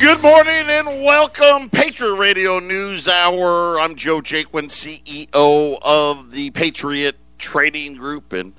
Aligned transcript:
Good 0.00 0.22
morning 0.22 0.70
and 0.70 1.02
welcome, 1.02 1.68
Patriot 1.70 2.14
Radio 2.14 2.60
News 2.60 3.08
Hour. 3.08 3.80
I'm 3.80 3.96
Joe 3.96 4.20
Jaquin, 4.20 4.68
CEO 4.70 5.78
of 5.82 6.30
the 6.30 6.50
Patriot 6.50 7.16
Trading 7.36 7.94
Group 7.94 8.32
and 8.32 8.52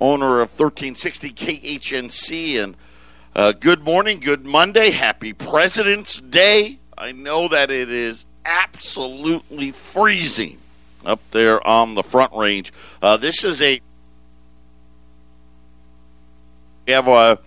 owner 0.00 0.40
of 0.40 0.50
1360 0.50 1.32
KHNC. 1.32 2.62
And 2.62 2.76
uh, 3.34 3.50
good 3.50 3.82
morning, 3.82 4.20
good 4.20 4.46
Monday, 4.46 4.92
happy 4.92 5.32
President's 5.32 6.20
Day. 6.20 6.78
I 6.96 7.10
know 7.10 7.48
that 7.48 7.72
it 7.72 7.90
is 7.90 8.24
absolutely 8.44 9.72
freezing 9.72 10.58
up 11.04 11.20
there 11.32 11.66
on 11.66 11.96
the 11.96 12.04
Front 12.04 12.32
Range. 12.32 12.72
Uh, 13.02 13.16
this 13.16 13.42
is 13.42 13.60
a 13.60 13.80
we 16.86 16.92
have 16.92 17.08
a, 17.08 17.40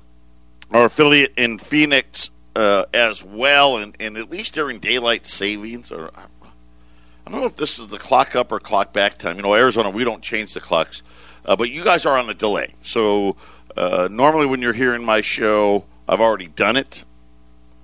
our 0.72 0.86
affiliate 0.86 1.34
in 1.38 1.58
Phoenix 1.58 2.32
uh, 2.58 2.86
as 2.92 3.24
well, 3.24 3.78
and, 3.78 3.96
and 4.00 4.18
at 4.18 4.32
least 4.32 4.56
during 4.56 4.80
daylight 4.80 5.28
savings, 5.28 5.92
or 5.92 6.10
I 6.16 7.32
don't 7.32 7.42
know 7.42 7.46
if 7.46 7.56
this 7.56 7.78
is 7.78 7.88
the 7.88 8.00
clock 8.00 8.36
up 8.36 8.52
or 8.52 8.60
clock 8.60 8.94
back 8.94 9.20
time. 9.20 9.36
You 9.36 9.44
know, 9.44 9.54
Arizona, 9.54 9.92
we 9.92 10.04
don't 10.04 10.24
change 10.24 10.56
the 10.56 10.60
clocks, 10.60 11.04
uh, 11.46 11.56
but 11.56 11.70
you 11.70 11.84
guys 11.84 12.08
are 12.08 12.18
on 12.18 12.28
a 12.32 12.34
delay. 12.34 12.74
So 12.82 13.36
uh, 13.78 14.08
normally, 14.10 14.48
when 14.48 14.64
you're 14.64 14.74
hearing 14.74 15.06
my 15.06 15.22
show, 15.22 15.86
I've 16.08 16.20
already 16.20 16.48
done 16.48 16.78
it, 16.78 17.04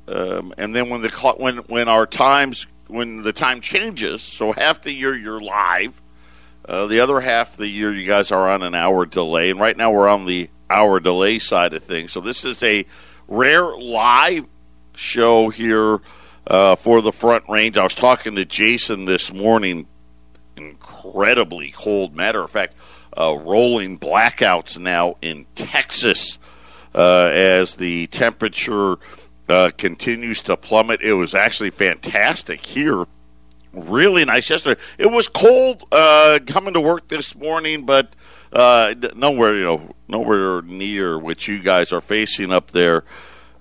um, 0.08 0.56
and 0.58 0.76
then 0.76 0.90
when 0.90 1.04
the 1.04 1.12
clock, 1.12 1.38
when 1.38 1.58
when 1.58 1.88
our 1.88 2.08
times 2.08 2.66
when 2.88 3.22
the 3.22 3.34
time 3.34 3.62
changes, 3.62 4.24
so 4.24 4.54
half 4.54 4.82
the 4.82 4.92
year 4.92 5.16
you're 5.16 5.40
live, 5.40 6.02
uh, 6.68 6.88
the 6.88 7.00
other 7.00 7.20
half 7.20 7.52
of 7.52 7.58
the 7.58 7.68
year 7.68 7.94
you 7.94 8.08
guys 8.08 8.32
are 8.32 8.50
on 8.50 8.64
an 8.64 8.74
hour 8.74 9.06
delay, 9.06 9.52
and 9.52 9.60
right 9.60 9.78
now 9.78 9.92
we're 9.92 10.08
on 10.08 10.26
the 10.26 10.50
hour 10.68 11.00
delay 11.00 11.38
side 11.38 11.76
of 11.76 11.84
things. 11.84 12.12
So 12.12 12.22
this 12.22 12.44
is 12.44 12.64
a 12.64 12.88
rare 13.28 13.68
live 13.78 14.48
show 14.96 15.50
here 15.50 16.00
uh, 16.48 16.76
for 16.76 17.02
the 17.02 17.12
Front 17.12 17.46
Range. 17.50 17.78
I 17.78 17.84
was 17.84 17.96
talking 17.96 18.36
to 18.36 18.46
Jason 18.46 19.06
this 19.06 19.34
morning. 19.34 19.88
Incredibly 20.56 21.72
cold. 21.72 22.16
Matter 22.16 22.44
of 22.44 22.52
fact, 22.52 22.76
uh, 23.18 23.38
rolling 23.38 23.98
blackouts 23.98 24.78
now 24.78 25.16
in 25.22 25.46
Texas 25.56 26.38
uh, 26.94 27.30
as 27.32 27.76
the 27.76 28.08
temperature 28.08 28.98
uh, 29.50 29.70
continues 29.78 30.42
to 30.44 30.56
plummet. 30.56 31.02
It 31.02 31.14
was 31.14 31.34
actually 31.36 31.72
fantastic 31.72 32.66
here. 32.66 33.06
Really 33.74 34.24
nice 34.24 34.50
yesterday. 34.50 34.80
It 35.00 35.08
was 35.08 35.28
cold 35.28 35.84
uh, 35.92 36.40
coming 36.46 36.76
to 36.76 36.82
work 36.82 37.08
this 37.08 37.36
morning, 37.36 37.86
but 37.86 38.14
uh, 38.52 38.94
nowhere, 39.16 39.56
you 39.56 39.64
know, 39.64 39.96
nowhere 40.08 40.62
near 40.62 41.18
what 41.18 41.48
you 41.48 41.60
guys 41.60 41.92
are 41.92 42.02
facing 42.02 42.52
up 42.52 42.70
there 42.72 43.04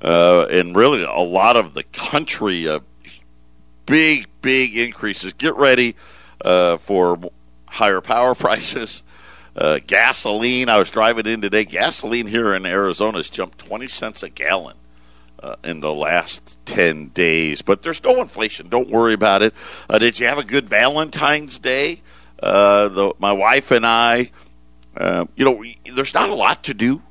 uh, 0.03 0.47
and 0.51 0.75
really 0.75 1.03
a 1.03 1.21
lot 1.21 1.57
of 1.57 1.75
the 1.75 1.85
country, 1.85 2.69
uh, 2.69 2.81
big, 3.87 4.29
big 4.43 4.77
increases. 4.77 5.33
Get 5.33 5.57
ready 5.57 5.97
uh, 6.45 6.77
for 6.79 7.19
higher 7.67 8.01
power 8.01 8.35
prices. 8.37 9.03
Uh, 9.55 9.79
gasoline, 9.87 10.69
I 10.69 10.79
was 10.79 10.91
driving 10.91 11.27
in 11.27 11.41
today. 11.43 11.65
Gasoline 11.65 12.27
here 12.27 12.55
in 12.55 12.65
Arizona 12.67 13.19
has 13.19 13.31
jumped 13.31 13.59
20 13.59 13.87
cents 13.89 14.23
a 14.23 14.29
gallon. 14.29 14.77
Uh, 15.43 15.57
in 15.65 15.81
the 15.81 15.93
last 15.93 16.57
10 16.67 17.09
days. 17.09 17.63
But 17.63 17.83
there's 17.83 18.01
no 18.05 18.21
inflation. 18.21 18.69
Don't 18.69 18.89
worry 18.89 19.13
about 19.13 19.43
it. 19.43 19.53
Uh, 19.91 19.99
did 19.99 20.21
you 20.21 20.27
have 20.27 20.39
a 20.39 20.45
good 20.45 20.69
Valentine's 20.69 21.59
Day? 21.59 22.01
Uh, 22.41 22.87
the, 22.87 23.15
my 23.19 23.33
wife 23.33 23.73
and 23.73 23.85
I, 23.85 24.31
uh, 24.97 25.25
you 25.35 25.45
know, 25.45 25.65
there's 25.93 26.15
not 26.15 26.29
a 26.29 26.35
lot 26.37 26.63
to 26.65 26.75
do. 26.75 27.03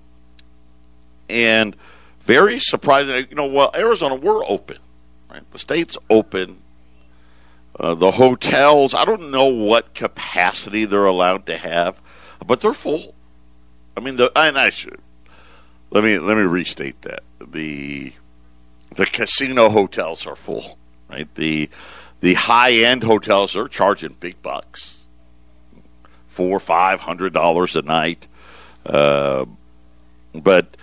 And 1.28 1.76
very 2.24 2.60
surprising. 2.60 3.28
You 3.30 3.36
know, 3.36 3.46
well, 3.46 3.72
Arizona, 3.76 4.16
we're 4.16 4.46
open. 4.46 4.78
Right? 5.30 5.50
The 5.52 5.60
state's 5.60 5.98
open. 6.10 6.62
Uh, 7.80 7.96
the 7.96 8.12
hotels, 8.12 8.94
I 8.94 9.06
don't 9.06 9.32
know 9.32 9.46
what 9.46 9.94
capacity 9.94 10.86
they're 10.86 11.06
allowed 11.06 11.46
to 11.46 11.58
have, 11.58 12.00
but 12.46 12.62
they're 12.62 12.74
full. 12.74 13.16
I 13.96 14.02
mean, 14.02 14.18
the 14.18 14.32
and 14.36 14.58
I 14.58 14.70
should 14.70 15.00
let 15.92 16.04
me 16.04 16.18
let 16.18 16.38
me 16.38 16.44
restate 16.44 17.02
that 17.04 17.24
the 17.40 18.14
the 18.96 19.06
casino 19.06 19.70
hotels 19.70 20.26
are 20.26 20.36
full, 20.36 20.78
right? 21.10 21.34
The 21.36 21.70
the 22.22 22.34
high 22.34 22.74
end 22.74 23.04
hotels 23.04 23.56
are 23.56 23.68
charging 23.68 24.16
big 24.20 24.42
bucks, 24.42 25.06
four 26.28 26.60
five 26.60 27.02
hundred 27.02 27.34
dollars 27.34 27.76
a 27.76 27.82
night, 27.82 28.28
uh, 28.86 29.46
but 30.34 30.78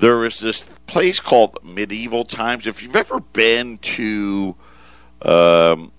there 0.00 0.24
is 0.24 0.40
this 0.40 0.64
place 0.86 1.20
called 1.20 1.58
Medieval 1.62 2.24
Times. 2.24 2.66
If 2.66 2.82
you've 2.82 2.96
ever 2.96 3.20
been 3.20 3.78
to, 3.78 4.54
um, 5.22 5.92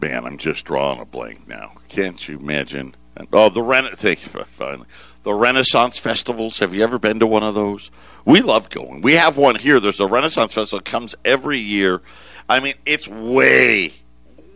man, 0.00 0.24
I'm 0.24 0.38
just 0.38 0.64
drawing 0.64 1.00
a 1.00 1.04
blank 1.04 1.46
now. 1.46 1.72
Can't 1.88 2.26
you 2.28 2.38
imagine? 2.38 2.94
Oh, 3.32 3.50
the 3.50 3.62
Ren- 3.62 3.94
thank 3.96 4.24
you 4.24 4.44
finally. 4.44 4.86
The 5.22 5.34
Renaissance 5.34 5.98
festivals. 5.98 6.60
Have 6.60 6.74
you 6.74 6.82
ever 6.82 6.98
been 6.98 7.20
to 7.20 7.26
one 7.26 7.42
of 7.42 7.54
those? 7.54 7.90
We 8.24 8.40
love 8.40 8.70
going. 8.70 9.02
We 9.02 9.14
have 9.14 9.36
one 9.36 9.56
here. 9.56 9.78
There's 9.78 10.00
a 10.00 10.06
Renaissance 10.06 10.54
festival 10.54 10.78
that 10.78 10.90
comes 10.90 11.14
every 11.24 11.60
year. 11.60 12.00
I 12.48 12.60
mean, 12.60 12.74
it's 12.86 13.06
way, 13.06 13.92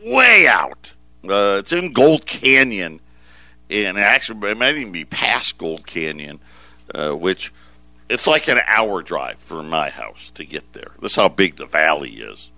way 0.04 0.46
out. 0.46 0.94
Uh, 1.22 1.58
it's 1.60 1.72
in 1.72 1.92
Gold 1.92 2.26
Canyon, 2.26 3.00
and 3.70 3.98
actually, 3.98 4.50
it 4.50 4.56
might 4.56 4.76
even 4.76 4.92
be 4.92 5.04
past 5.04 5.58
Gold 5.58 5.86
Canyon 5.86 6.40
uh, 6.94 7.12
which 7.12 7.52
it's 8.08 8.26
like 8.26 8.48
an 8.48 8.60
hour 8.66 9.02
drive 9.02 9.38
from 9.38 9.68
my 9.68 9.90
house 9.90 10.30
to 10.34 10.44
get 10.44 10.72
there. 10.72 10.92
That's 11.00 11.16
how 11.16 11.28
big 11.28 11.56
the 11.56 11.66
valley 11.66 12.16
is. 12.16 12.52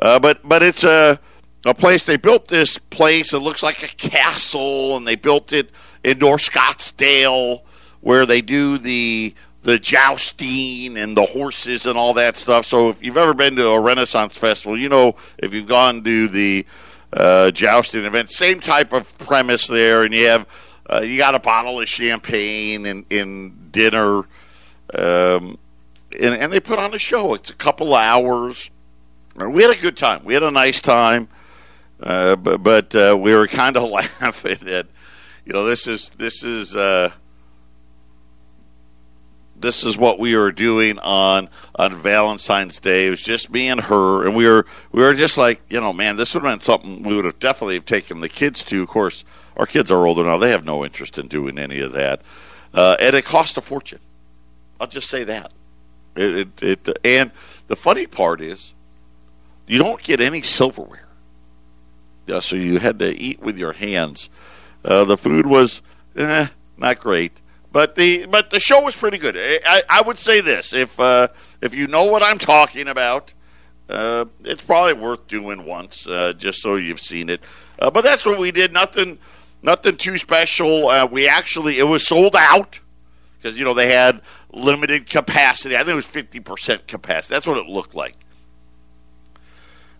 Uh, 0.00 0.18
but 0.18 0.46
but 0.46 0.62
it's 0.62 0.84
a 0.84 1.18
a 1.64 1.74
place 1.74 2.04
they 2.04 2.16
built 2.16 2.48
this 2.48 2.78
place. 2.78 3.32
It 3.32 3.40
looks 3.40 3.62
like 3.62 3.82
a 3.82 3.88
castle, 3.88 4.96
and 4.96 5.06
they 5.06 5.16
built 5.16 5.52
it 5.52 5.70
in 6.04 6.18
North 6.18 6.42
Scottsdale, 6.42 7.62
where 8.00 8.26
they 8.26 8.40
do 8.40 8.78
the 8.78 9.34
the 9.62 9.78
jousting 9.78 10.96
and 10.96 11.16
the 11.16 11.26
horses 11.26 11.84
and 11.84 11.98
all 11.98 12.14
that 12.14 12.36
stuff. 12.36 12.64
So 12.64 12.88
if 12.88 13.02
you've 13.02 13.16
ever 13.16 13.34
been 13.34 13.56
to 13.56 13.68
a 13.68 13.80
Renaissance 13.80 14.38
festival, 14.38 14.78
you 14.78 14.88
know 14.88 15.16
if 15.38 15.52
you've 15.52 15.66
gone 15.66 16.04
to 16.04 16.28
the 16.28 16.64
uh, 17.12 17.50
jousting 17.50 18.04
event, 18.04 18.30
same 18.30 18.60
type 18.60 18.92
of 18.92 19.16
premise 19.18 19.66
there, 19.66 20.04
and 20.04 20.14
you 20.14 20.26
have 20.26 20.46
uh, 20.90 21.00
you 21.00 21.18
got 21.18 21.34
a 21.34 21.38
bottle 21.38 21.80
of 21.80 21.88
champagne 21.88 22.86
and, 22.86 23.04
and 23.10 23.70
dinner, 23.72 24.18
um, 24.94 25.58
and, 26.18 26.34
and 26.34 26.52
they 26.52 26.60
put 26.60 26.78
on 26.78 26.94
a 26.94 26.98
show. 26.98 27.34
It's 27.34 27.50
a 27.50 27.54
couple 27.54 27.94
hours. 27.94 28.70
We 29.36 29.62
had 29.62 29.70
a 29.70 29.80
good 29.80 29.96
time. 29.96 30.24
We 30.24 30.34
had 30.34 30.42
a 30.42 30.50
nice 30.50 30.80
time, 30.80 31.28
uh, 32.00 32.36
but, 32.36 32.62
but 32.62 32.94
uh, 32.94 33.16
we 33.20 33.34
were 33.34 33.46
kind 33.46 33.76
of 33.76 33.90
laughing 34.20 34.68
at, 34.68 34.86
you 35.44 35.52
know, 35.52 35.64
this 35.64 35.86
is 35.86 36.10
this 36.16 36.42
is 36.42 36.74
uh, 36.74 37.12
this 39.60 39.84
is 39.84 39.96
what 39.96 40.18
we 40.18 40.36
were 40.36 40.52
doing 40.52 40.98
on 40.98 41.48
on 41.74 42.00
Valentine's 42.00 42.78
Day. 42.80 43.06
It 43.06 43.10
was 43.10 43.22
just 43.22 43.50
me 43.50 43.68
and 43.68 43.80
her, 43.82 44.26
and 44.26 44.36
we 44.36 44.46
were 44.46 44.66
we 44.92 45.02
were 45.02 45.14
just 45.14 45.36
like, 45.36 45.60
you 45.68 45.80
know, 45.80 45.92
man, 45.92 46.16
this 46.16 46.34
would 46.34 46.44
have 46.44 46.52
been 46.52 46.60
something 46.60 47.02
we 47.02 47.14
would 47.16 47.24
have 47.24 47.38
definitely 47.38 47.74
have 47.74 47.86
taken 47.86 48.20
the 48.20 48.28
kids 48.28 48.62
to. 48.64 48.82
Of 48.82 48.88
course, 48.88 49.24
our 49.56 49.66
kids 49.66 49.90
are 49.90 50.06
older 50.06 50.24
now; 50.24 50.38
they 50.38 50.50
have 50.50 50.64
no 50.64 50.84
interest 50.84 51.18
in 51.18 51.28
doing 51.28 51.58
any 51.58 51.80
of 51.80 51.92
that, 51.92 52.22
uh, 52.74 52.96
and 53.00 53.14
it 53.16 53.24
cost 53.24 53.56
a 53.56 53.60
fortune. 53.60 54.00
I'll 54.80 54.86
just 54.86 55.10
say 55.10 55.24
that. 55.24 55.52
It, 56.16 56.62
it, 56.62 56.88
it 56.88 56.98
and 57.04 57.30
the 57.66 57.76
funny 57.76 58.06
part 58.06 58.40
is, 58.40 58.72
you 59.66 59.78
don't 59.78 60.02
get 60.02 60.20
any 60.20 60.42
silverware. 60.42 61.06
Yeah, 62.26 62.40
so 62.40 62.56
you 62.56 62.78
had 62.78 62.98
to 62.98 63.10
eat 63.10 63.40
with 63.40 63.56
your 63.56 63.72
hands. 63.72 64.28
Uh, 64.84 65.04
the 65.04 65.16
food 65.16 65.46
was 65.46 65.82
eh, 66.16 66.48
not 66.76 67.00
great, 67.00 67.32
but 67.72 67.94
the 67.94 68.26
but 68.26 68.50
the 68.50 68.60
show 68.60 68.82
was 68.82 68.96
pretty 68.96 69.18
good. 69.18 69.36
I, 69.36 69.82
I 69.88 70.02
would 70.02 70.18
say 70.18 70.40
this: 70.40 70.72
if 70.72 70.98
uh, 70.98 71.28
if 71.60 71.74
you 71.74 71.86
know 71.86 72.04
what 72.04 72.22
I'm 72.22 72.38
talking 72.38 72.88
about, 72.88 73.32
uh, 73.88 74.24
it's 74.44 74.62
probably 74.62 74.94
worth 74.94 75.26
doing 75.28 75.64
once, 75.64 76.06
uh, 76.06 76.32
just 76.32 76.60
so 76.60 76.76
you've 76.76 77.00
seen 77.00 77.28
it. 77.28 77.40
Uh, 77.78 77.90
but 77.90 78.02
that's 78.02 78.24
what 78.24 78.38
we 78.38 78.50
did. 78.50 78.72
Nothing 78.72 79.18
nothing 79.62 79.96
too 79.96 80.18
special. 80.18 80.88
Uh, 80.88 81.06
we 81.06 81.28
actually 81.28 81.78
it 81.78 81.84
was 81.84 82.06
sold 82.06 82.34
out 82.36 82.80
because 83.36 83.58
you 83.58 83.64
know 83.64 83.74
they 83.74 83.92
had 83.92 84.22
limited 84.52 85.08
capacity. 85.08 85.76
I 85.76 85.80
think 85.80 85.90
it 85.90 85.96
was 85.96 86.06
fifty 86.06 86.40
percent 86.40 86.88
capacity. 86.88 87.34
That's 87.34 87.46
what 87.46 87.58
it 87.58 87.66
looked 87.66 87.94
like. 87.94 88.16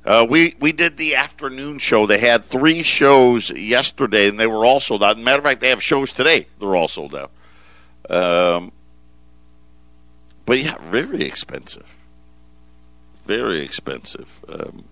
Uh, 0.06 0.26
we 0.28 0.56
we 0.58 0.72
did 0.72 0.96
the 0.96 1.16
afternoon 1.16 1.78
show. 1.78 2.06
They 2.06 2.18
had 2.18 2.46
three 2.46 2.82
shows 2.82 3.50
yesterday, 3.50 4.28
and 4.28 4.40
they 4.40 4.46
were 4.46 4.64
all 4.64 4.80
sold 4.80 5.02
out. 5.02 5.18
matter 5.18 5.38
of 5.38 5.44
fact, 5.44 5.60
they 5.60 5.68
have 5.68 5.82
shows 5.82 6.12
today. 6.12 6.46
They're 6.58 6.74
all 6.74 6.88
sold 6.88 7.14
out. 7.14 7.30
Um, 8.08 8.72
but 10.46 10.58
yeah, 10.58 10.76
very 10.90 11.24
expensive. 11.24 11.86
Very 13.26 13.60
expensive. 13.60 14.42
Um, 14.48 14.84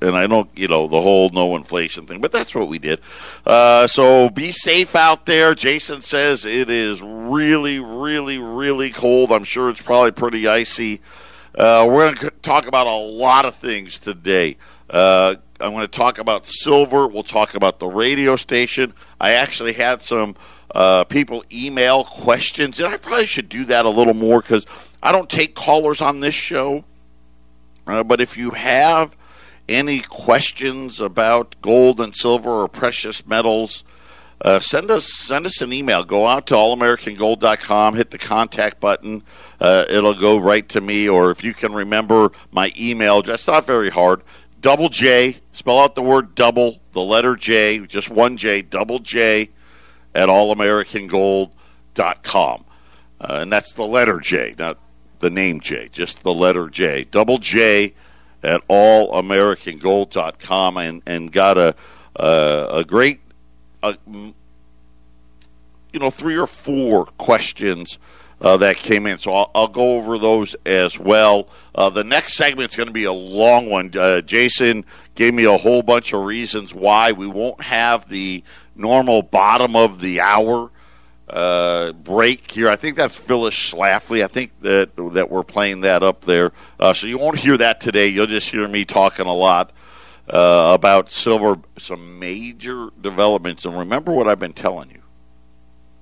and 0.00 0.16
I 0.16 0.26
don't, 0.26 0.48
you 0.56 0.68
know, 0.68 0.86
the 0.86 1.00
whole 1.00 1.30
no 1.30 1.56
inflation 1.56 2.06
thing, 2.06 2.20
but 2.20 2.32
that's 2.32 2.54
what 2.54 2.68
we 2.68 2.78
did. 2.78 3.00
Uh, 3.44 3.86
so 3.86 4.30
be 4.30 4.52
safe 4.52 4.94
out 4.94 5.26
there. 5.26 5.54
Jason 5.54 6.00
says 6.00 6.46
it 6.46 6.70
is 6.70 7.02
really, 7.02 7.78
really, 7.78 8.38
really 8.38 8.90
cold. 8.90 9.30
I'm 9.30 9.44
sure 9.44 9.68
it's 9.68 9.82
probably 9.82 10.12
pretty 10.12 10.48
icy. 10.48 11.00
Uh, 11.54 11.86
we're 11.88 12.14
going 12.14 12.16
to 12.16 12.30
talk 12.42 12.66
about 12.66 12.86
a 12.86 12.96
lot 12.96 13.44
of 13.44 13.56
things 13.56 13.98
today. 13.98 14.56
Uh, 14.88 15.34
I'm 15.58 15.72
going 15.72 15.82
to 15.82 15.88
talk 15.88 16.18
about 16.18 16.46
silver. 16.46 17.06
We'll 17.06 17.22
talk 17.22 17.54
about 17.54 17.78
the 17.78 17.86
radio 17.86 18.36
station. 18.36 18.94
I 19.20 19.32
actually 19.32 19.74
had 19.74 20.02
some 20.02 20.36
uh, 20.74 21.04
people 21.04 21.44
email 21.52 22.04
questions, 22.04 22.78
and 22.78 22.88
I 22.88 22.96
probably 22.96 23.26
should 23.26 23.48
do 23.48 23.64
that 23.66 23.84
a 23.84 23.90
little 23.90 24.14
more 24.14 24.40
because 24.40 24.66
I 25.02 25.12
don't 25.12 25.30
take 25.30 25.54
callers 25.54 26.00
on 26.00 26.20
this 26.20 26.34
show. 26.34 26.84
Uh, 27.86 28.02
but 28.02 28.20
if 28.20 28.36
you 28.36 28.50
have 28.50 29.16
any 29.68 30.00
questions 30.00 31.00
about 31.00 31.56
gold 31.62 32.00
and 32.00 32.14
silver 32.14 32.62
or 32.62 32.68
precious 32.68 33.26
metals, 33.26 33.84
uh, 34.42 34.58
send 34.58 34.90
us 34.90 35.12
send 35.12 35.44
us 35.46 35.60
an 35.60 35.72
email. 35.72 36.04
Go 36.04 36.26
out 36.26 36.46
to 36.46 36.54
allamericangold.com, 36.54 37.96
hit 37.96 38.10
the 38.10 38.18
contact 38.18 38.80
button. 38.80 39.22
Uh, 39.60 39.84
it'll 39.88 40.14
go 40.14 40.38
right 40.38 40.68
to 40.70 40.80
me. 40.80 41.08
Or 41.08 41.30
if 41.30 41.44
you 41.44 41.52
can 41.52 41.74
remember 41.74 42.32
my 42.50 42.72
email, 42.78 43.22
that's 43.22 43.46
not 43.46 43.66
very 43.66 43.90
hard. 43.90 44.22
Double 44.60 44.88
J, 44.88 45.38
spell 45.52 45.78
out 45.78 45.94
the 45.94 46.02
word 46.02 46.34
double, 46.34 46.80
the 46.92 47.02
letter 47.02 47.34
J, 47.34 47.78
just 47.86 48.10
one 48.10 48.36
J, 48.36 48.62
double 48.62 48.98
J, 48.98 49.50
at 50.14 50.28
allamericangold.com. 50.28 52.64
Uh, 53.20 53.38
and 53.40 53.52
that's 53.52 53.72
the 53.72 53.84
letter 53.84 54.20
J, 54.20 54.54
not 54.58 54.78
the 55.20 55.30
name 55.30 55.60
J, 55.60 55.88
just 55.92 56.22
the 56.22 56.32
letter 56.32 56.68
J. 56.68 57.04
Double 57.04 57.38
J 57.38 57.94
at 58.42 58.66
allamericangold.com 58.68 60.76
and, 60.78 61.02
and 61.06 61.30
got 61.30 61.58
a, 61.58 61.74
a 62.16 62.82
great, 62.86 63.20
uh, 63.82 63.94
you 64.06 64.34
know, 65.94 66.10
three 66.10 66.36
or 66.36 66.46
four 66.46 67.06
questions 67.06 67.98
uh, 68.40 68.56
that 68.58 68.76
came 68.76 69.06
in. 69.06 69.18
So 69.18 69.34
I'll, 69.34 69.50
I'll, 69.54 69.68
go 69.68 69.96
over 69.96 70.18
those 70.18 70.56
as 70.64 70.98
well. 70.98 71.48
Uh, 71.74 71.90
the 71.90 72.04
next 72.04 72.34
segment 72.34 72.70
is 72.72 72.76
going 72.76 72.88
to 72.88 72.92
be 72.92 73.04
a 73.04 73.12
long 73.12 73.68
one. 73.68 73.92
Uh, 73.96 74.20
Jason 74.22 74.84
gave 75.14 75.34
me 75.34 75.44
a 75.44 75.56
whole 75.56 75.82
bunch 75.82 76.12
of 76.12 76.24
reasons 76.24 76.74
why 76.74 77.12
we 77.12 77.26
won't 77.26 77.62
have 77.62 78.08
the 78.08 78.42
normal 78.74 79.22
bottom 79.22 79.76
of 79.76 80.00
the 80.00 80.20
hour 80.20 80.70
uh, 81.28 81.92
break 81.92 82.50
here. 82.50 82.68
I 82.68 82.76
think 82.76 82.96
that's 82.96 83.16
Phyllis 83.16 83.54
Schlafly. 83.54 84.24
I 84.24 84.26
think 84.26 84.52
that 84.62 84.90
that 85.14 85.30
we're 85.30 85.44
playing 85.44 85.82
that 85.82 86.02
up 86.02 86.24
there. 86.24 86.52
Uh, 86.78 86.92
so 86.92 87.06
you 87.06 87.18
won't 87.18 87.38
hear 87.38 87.56
that 87.56 87.80
today. 87.80 88.08
You'll 88.08 88.26
just 88.26 88.50
hear 88.50 88.66
me 88.66 88.84
talking 88.84 89.26
a 89.26 89.34
lot 89.34 89.72
uh, 90.28 90.72
about 90.74 91.10
silver, 91.10 91.58
some 91.78 92.18
major 92.18 92.88
developments. 93.00 93.64
And 93.64 93.78
remember 93.78 94.12
what 94.12 94.26
I've 94.26 94.40
been 94.40 94.52
telling 94.52 94.90
you. 94.90 95.02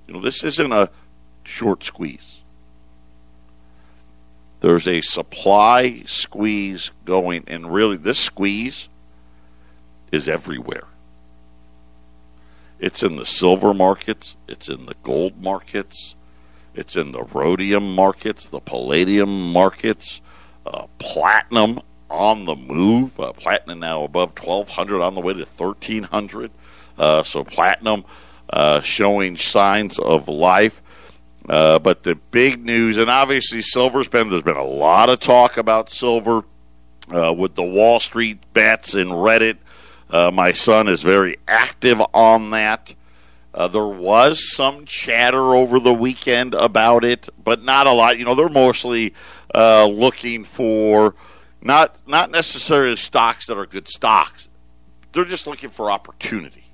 You 0.07 0.15
know, 0.15 0.21
this 0.21 0.43
isn't 0.43 0.71
a 0.71 0.89
short 1.49 1.83
squeeze. 1.83 2.41
There's 4.61 4.87
a 4.87 5.01
supply 5.01 6.03
squeeze 6.05 6.91
going, 7.05 7.43
and 7.47 7.73
really, 7.73 7.97
this 7.97 8.19
squeeze 8.19 8.89
is 10.11 10.27
everywhere. 10.27 10.85
It's 12.79 13.03
in 13.03 13.15
the 13.15 13.25
silver 13.25 13.73
markets, 13.73 14.35
it's 14.47 14.69
in 14.69 14.85
the 14.85 14.95
gold 15.03 15.41
markets, 15.41 16.15
it's 16.73 16.95
in 16.95 17.11
the 17.11 17.23
rhodium 17.23 17.93
markets, 17.93 18.45
the 18.45 18.59
palladium 18.59 19.51
markets, 19.51 20.21
uh, 20.65 20.87
platinum 20.97 21.81
on 22.09 22.45
the 22.45 22.55
move. 22.55 23.19
Uh, 23.19 23.33
platinum 23.33 23.79
now 23.79 24.03
above 24.03 24.37
1200 24.37 25.01
on 25.01 25.15
the 25.15 25.21
way 25.21 25.33
to 25.33 25.39
1300. 25.45 26.51
Uh, 26.97 27.23
so 27.23 27.43
platinum 27.43 28.05
uh, 28.49 28.81
showing 28.81 29.37
signs 29.37 29.99
of 29.99 30.27
life. 30.27 30.81
Uh, 31.47 31.79
but 31.79 32.03
the 32.03 32.15
big 32.15 32.63
news, 32.63 32.97
and 32.97 33.09
obviously 33.09 33.61
silver's 33.61 34.07
been, 34.07 34.29
there's 34.29 34.43
been 34.43 34.55
a 34.55 34.63
lot 34.63 35.09
of 35.09 35.19
talk 35.19 35.57
about 35.57 35.89
silver 35.89 36.43
uh, 37.11 37.33
with 37.33 37.55
the 37.55 37.63
Wall 37.63 37.99
Street 37.99 38.37
bets 38.53 38.93
and 38.93 39.09
Reddit 39.11 39.57
uh, 40.09 40.31
my 40.31 40.53
son 40.53 40.87
is 40.87 41.03
very 41.03 41.37
active 41.47 42.01
on 42.13 42.51
that. 42.51 42.95
Uh, 43.53 43.67
there 43.67 43.87
was 43.87 44.51
some 44.55 44.85
chatter 44.85 45.55
over 45.55 45.79
the 45.79 45.93
weekend 45.93 46.53
about 46.53 47.03
it, 47.03 47.29
but 47.43 47.63
not 47.63 47.87
a 47.87 47.91
lot. 47.91 48.17
You 48.17 48.25
know, 48.25 48.35
they're 48.35 48.49
mostly 48.49 49.13
uh, 49.53 49.85
looking 49.85 50.43
for 50.43 51.15
not 51.61 51.95
not 52.07 52.31
necessarily 52.31 52.95
stocks 52.95 53.47
that 53.47 53.57
are 53.57 53.65
good 53.65 53.87
stocks. 53.87 54.47
They're 55.11 55.25
just 55.25 55.47
looking 55.47 55.69
for 55.69 55.91
opportunity. 55.91 56.68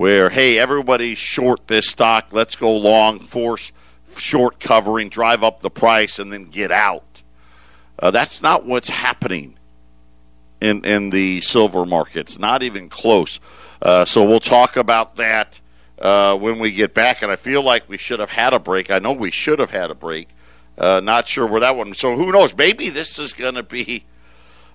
Where 0.00 0.30
hey, 0.30 0.56
everybody's 0.56 1.18
short 1.18 1.66
this 1.66 1.86
stock. 1.86 2.28
Let's 2.32 2.56
go 2.56 2.74
long, 2.74 3.26
force 3.26 3.70
short 4.16 4.58
covering, 4.58 5.10
drive 5.10 5.44
up 5.44 5.60
the 5.60 5.68
price, 5.68 6.18
and 6.18 6.32
then 6.32 6.46
get 6.46 6.72
out. 6.72 7.20
Uh, 7.98 8.10
that's 8.10 8.40
not 8.40 8.64
what's 8.64 8.88
happening 8.88 9.58
in 10.58 10.86
in 10.86 11.10
the 11.10 11.42
silver 11.42 11.84
markets. 11.84 12.38
Not 12.38 12.62
even 12.62 12.88
close. 12.88 13.40
Uh, 13.82 14.06
so 14.06 14.24
we'll 14.24 14.40
talk 14.40 14.78
about 14.78 15.16
that 15.16 15.60
uh, 15.98 16.34
when 16.34 16.60
we 16.60 16.70
get 16.70 16.94
back. 16.94 17.20
And 17.20 17.30
I 17.30 17.36
feel 17.36 17.62
like 17.62 17.86
we 17.86 17.98
should 17.98 18.20
have 18.20 18.30
had 18.30 18.54
a 18.54 18.58
break. 18.58 18.90
I 18.90 19.00
know 19.00 19.12
we 19.12 19.30
should 19.30 19.58
have 19.58 19.70
had 19.70 19.90
a 19.90 19.94
break. 19.94 20.30
Uh, 20.78 21.00
not 21.00 21.28
sure 21.28 21.46
where 21.46 21.60
that 21.60 21.76
one. 21.76 21.92
So 21.92 22.16
who 22.16 22.32
knows? 22.32 22.56
Maybe 22.56 22.88
this 22.88 23.18
is 23.18 23.34
going 23.34 23.56
to 23.56 23.62
be 23.62 24.06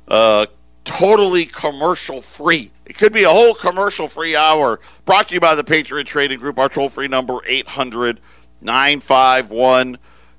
uh, 0.08 0.46
totally 0.86 1.46
commercial 1.46 2.22
free. 2.22 2.72
It 2.86 2.98
could 2.98 3.12
be 3.12 3.24
a 3.24 3.30
whole 3.30 3.54
commercial 3.54 4.08
free 4.08 4.36
hour. 4.36 4.80
Brought 5.04 5.28
to 5.30 5.34
you 5.34 5.40
by 5.40 5.56
the 5.56 5.64
Patriot 5.64 6.06
Trading 6.06 6.40
Group. 6.40 6.58
Our 6.58 6.70
toll 6.70 6.90
free 6.90 7.08
number 7.08 7.40
800 7.46 8.22
951 8.62 9.98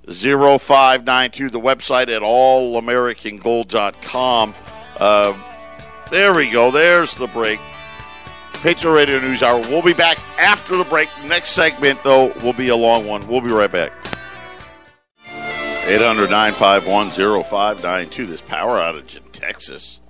0592. 0.08 1.50
The 1.50 1.60
website 1.60 2.08
at 2.08 2.22
allamericangold.com. 2.22 4.54
Uh, 4.98 5.34
there 6.10 6.32
we 6.32 6.50
go. 6.50 6.70
There's 6.70 7.14
the 7.16 7.26
break. 7.26 7.60
Patriot 8.54 8.94
Radio 8.94 9.20
News 9.20 9.42
Hour. 9.42 9.60
We'll 9.60 9.82
be 9.82 9.92
back 9.92 10.18
after 10.38 10.76
the 10.76 10.84
break. 10.84 11.08
Next 11.24 11.50
segment, 11.50 12.02
though, 12.02 12.32
will 12.42 12.54
be 12.54 12.68
a 12.68 12.76
long 12.76 13.06
one. 13.06 13.26
We'll 13.28 13.40
be 13.40 13.50
right 13.50 13.70
back. 13.70 13.92
800 15.88 16.30
951 16.30 17.44
0592. 17.44 18.26
This 18.26 18.40
power 18.40 18.78
outage 18.78 19.16
in 19.16 19.22
Texas. 19.30 20.00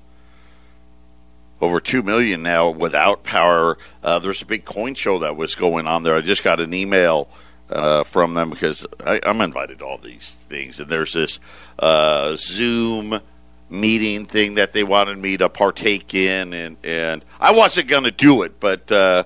Over 1.61 1.81
2 1.81 2.03
million 2.03 2.43
now 2.43 2.69
without 2.69 3.25
power. 3.25 3.79
Uh, 4.03 4.19
there's 4.19 4.43
a 4.43 4.47
big 4.47 4.65
coin 4.65 4.95
show 4.95 5.21
that 5.21 5.37
was 5.37 5.55
going 5.55 5.87
on 5.87 6.03
there. 6.03 6.15
I 6.15 6.21
just 6.21 6.45
got 6.45 6.61
an 6.61 6.75
email 6.75 7.29
uh, 7.71 8.05
from 8.05 8.35
them 8.35 8.51
because 8.51 8.87
I, 9.05 9.21
am 9.25 9.41
invited 9.41 9.79
to 9.81 9.87
all 9.87 9.99
these 9.99 10.37
things. 10.49 10.81
And 10.81 10.89
there's 10.89 11.13
this 11.13 11.41
uh, 11.79 12.37
Zoom 12.37 13.21
meeting 13.69 14.27
thing 14.27 14.55
that 14.55 14.73
they 14.73 14.85
wanted 14.85 15.19
me 15.19 15.37
to 15.37 15.49
partake 15.49 16.15
in, 16.15 16.53
and 16.53 16.77
and 16.85 17.25
I 17.41 17.53
wasn't 17.53 17.89
going 17.89 18.05
to 18.05 18.11
do 18.11 18.43
it, 18.43 18.61
but 18.61 18.91
uh, 18.93 19.25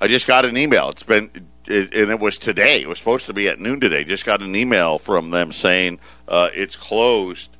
I 0.00 0.08
just 0.08 0.26
got 0.26 0.44
an 0.44 0.56
email. 0.56 0.88
It's 0.88 1.02
been 1.02 1.30
it, 1.66 1.94
and 1.94 2.10
it 2.10 2.20
was 2.20 2.38
today. 2.38 2.82
It 2.82 2.88
was 2.88 2.98
supposed 2.98 3.26
to 3.26 3.32
be 3.32 3.48
at 3.48 3.60
noon 3.60 3.80
today. 3.80 4.04
Just 4.04 4.24
got 4.24 4.42
an 4.42 4.54
email 4.56 4.98
from 4.98 5.30
them 5.30 5.52
saying 5.52 5.98
uh, 6.28 6.48
it's 6.54 6.76
closed 6.76 7.50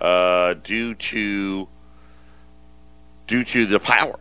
uh, 0.00 0.54
due 0.54 0.94
to 0.94 1.68
due 3.28 3.44
to 3.44 3.66
the 3.66 3.78
power. 3.78 4.18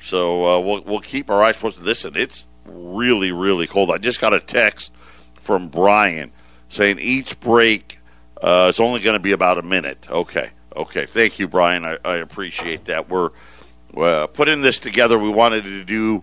So 0.00 0.46
uh, 0.46 0.60
we'll 0.60 0.82
we'll 0.82 1.00
keep 1.00 1.28
our 1.28 1.42
eyes 1.42 1.56
posted. 1.56 1.82
Listen, 1.82 2.14
it's 2.14 2.44
really 2.64 3.32
really 3.32 3.66
cold. 3.66 3.90
I 3.90 3.98
just 3.98 4.20
got 4.20 4.32
a 4.32 4.40
text 4.40 4.92
from 5.34 5.68
Brian 5.68 6.30
saying 6.68 7.00
each 7.00 7.40
break 7.40 7.98
uh, 8.40 8.70
is 8.70 8.78
only 8.78 9.00
going 9.00 9.14
to 9.14 9.20
be 9.20 9.32
about 9.32 9.58
a 9.58 9.62
minute. 9.62 10.06
Okay. 10.08 10.50
Okay, 10.76 11.04
thank 11.04 11.40
you, 11.40 11.48
Brian. 11.48 11.84
I, 11.84 11.98
I 12.04 12.16
appreciate 12.18 12.84
that. 12.84 13.08
We're 13.08 13.30
uh, 13.96 14.28
putting 14.28 14.60
this 14.60 14.78
together. 14.78 15.18
We 15.18 15.28
wanted 15.28 15.64
to 15.64 15.82
do 15.82 16.22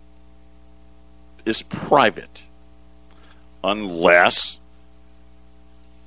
is 1.45 1.61
private 1.63 2.43
unless 3.63 4.59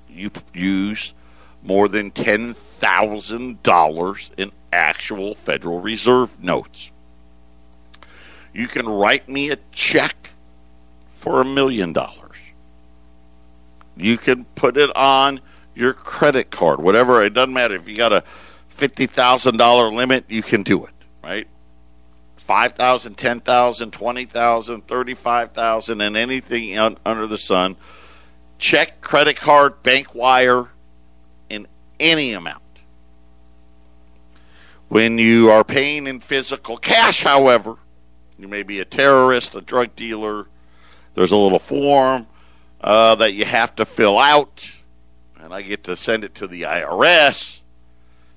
you 0.09 0.31
use 0.55 1.13
more 1.63 1.89
than 1.89 2.11
$10,000 2.11 4.31
in 4.37 4.53
actual 4.73 5.35
Federal 5.35 5.81
Reserve 5.81 6.43
notes. 6.43 6.91
You 8.53 8.67
can 8.69 8.87
write 8.89 9.29
me 9.29 9.51
a 9.51 9.59
check 9.71 10.31
for 11.09 11.41
a 11.41 11.45
million 11.45 11.93
dollars. 11.93 12.19
You 13.97 14.19
can 14.19 14.47
put 14.57 14.77
it 14.77 14.91
on 14.97 15.41
your 15.75 15.95
credit 15.95 16.51
card, 16.51 16.81
whatever. 16.81 17.23
It 17.23 17.35
doesn't 17.35 17.55
matter 17.55 17.77
if 17.77 17.89
you 17.89 17.97
got 17.97 18.13
a 18.13 18.25
fifty 18.83 19.07
thousand 19.07 19.59
dollar 19.59 19.93
limit, 19.93 20.25
you 20.27 20.43
can 20.43 20.65
do 20.65 20.85
it, 20.85 20.95
right? 21.23 21.47
5,000, 22.39 23.15
10,000, 23.15 23.93
20,000, 23.93 24.87
35,000 24.89 26.01
and 26.01 26.17
anything 26.17 26.77
un- 26.77 26.97
under 27.07 27.29
the 27.29 27.39
sun. 27.39 27.77
Check, 28.59 29.01
credit 29.01 29.37
card, 29.37 29.85
bank 29.85 30.17
wire, 30.17 30.71
in 31.49 31.69
any 32.01 32.33
amount. 32.33 32.65
When 34.89 35.17
you 35.19 35.49
are 35.53 35.63
paying 35.63 36.09
in 36.09 36.19
physical 36.19 36.77
cash, 36.77 37.23
however, 37.23 37.77
you 38.37 38.49
may 38.49 38.65
be 38.65 38.81
a 38.81 38.85
terrorist, 38.85 39.55
a 39.55 39.61
drug 39.61 39.95
dealer. 39.95 40.49
There's 41.15 41.31
a 41.31 41.37
little 41.37 41.61
form 41.61 42.27
uh, 42.81 43.15
that 43.15 43.33
you 43.35 43.45
have 43.45 43.77
to 43.77 43.87
fill 43.87 44.19
out, 44.19 44.69
and 45.39 45.55
I 45.55 45.63
get 45.63 45.85
to 45.85 45.97
send 45.97 46.25
it 46.25 46.35
to 46.35 46.49
the 46.49 46.63
IRS 46.63 47.62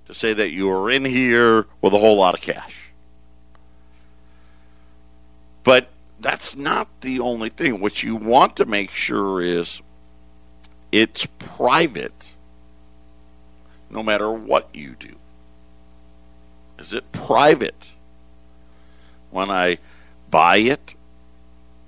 to 0.08 0.14
say 0.14 0.34
that 0.34 0.52
you 0.52 0.70
are 0.72 0.90
in 0.90 1.06
here 1.06 1.66
with 1.82 1.94
a 1.94 1.98
whole 1.98 2.18
lot 2.18 2.34
of 2.34 2.42
cash. 2.42 2.92
But 5.64 5.90
that's 6.20 6.56
not 6.56 6.88
the 7.02 7.20
only 7.20 7.50
thing. 7.50 7.80
What 7.80 8.04
you 8.04 8.16
want 8.16 8.56
to 8.58 8.66
make 8.66 8.92
sure 8.92 9.42
is 9.42 9.82
it's 10.92 11.26
private 11.40 12.32
no 13.90 14.04
matter 14.04 14.32
what 14.32 14.70
you 14.74 14.96
do. 14.98 15.16
Is 16.78 16.94
it 16.94 17.12
private 17.12 17.88
when 19.32 19.50
I 19.50 19.80
buy 20.30 20.58
it? 20.58 20.96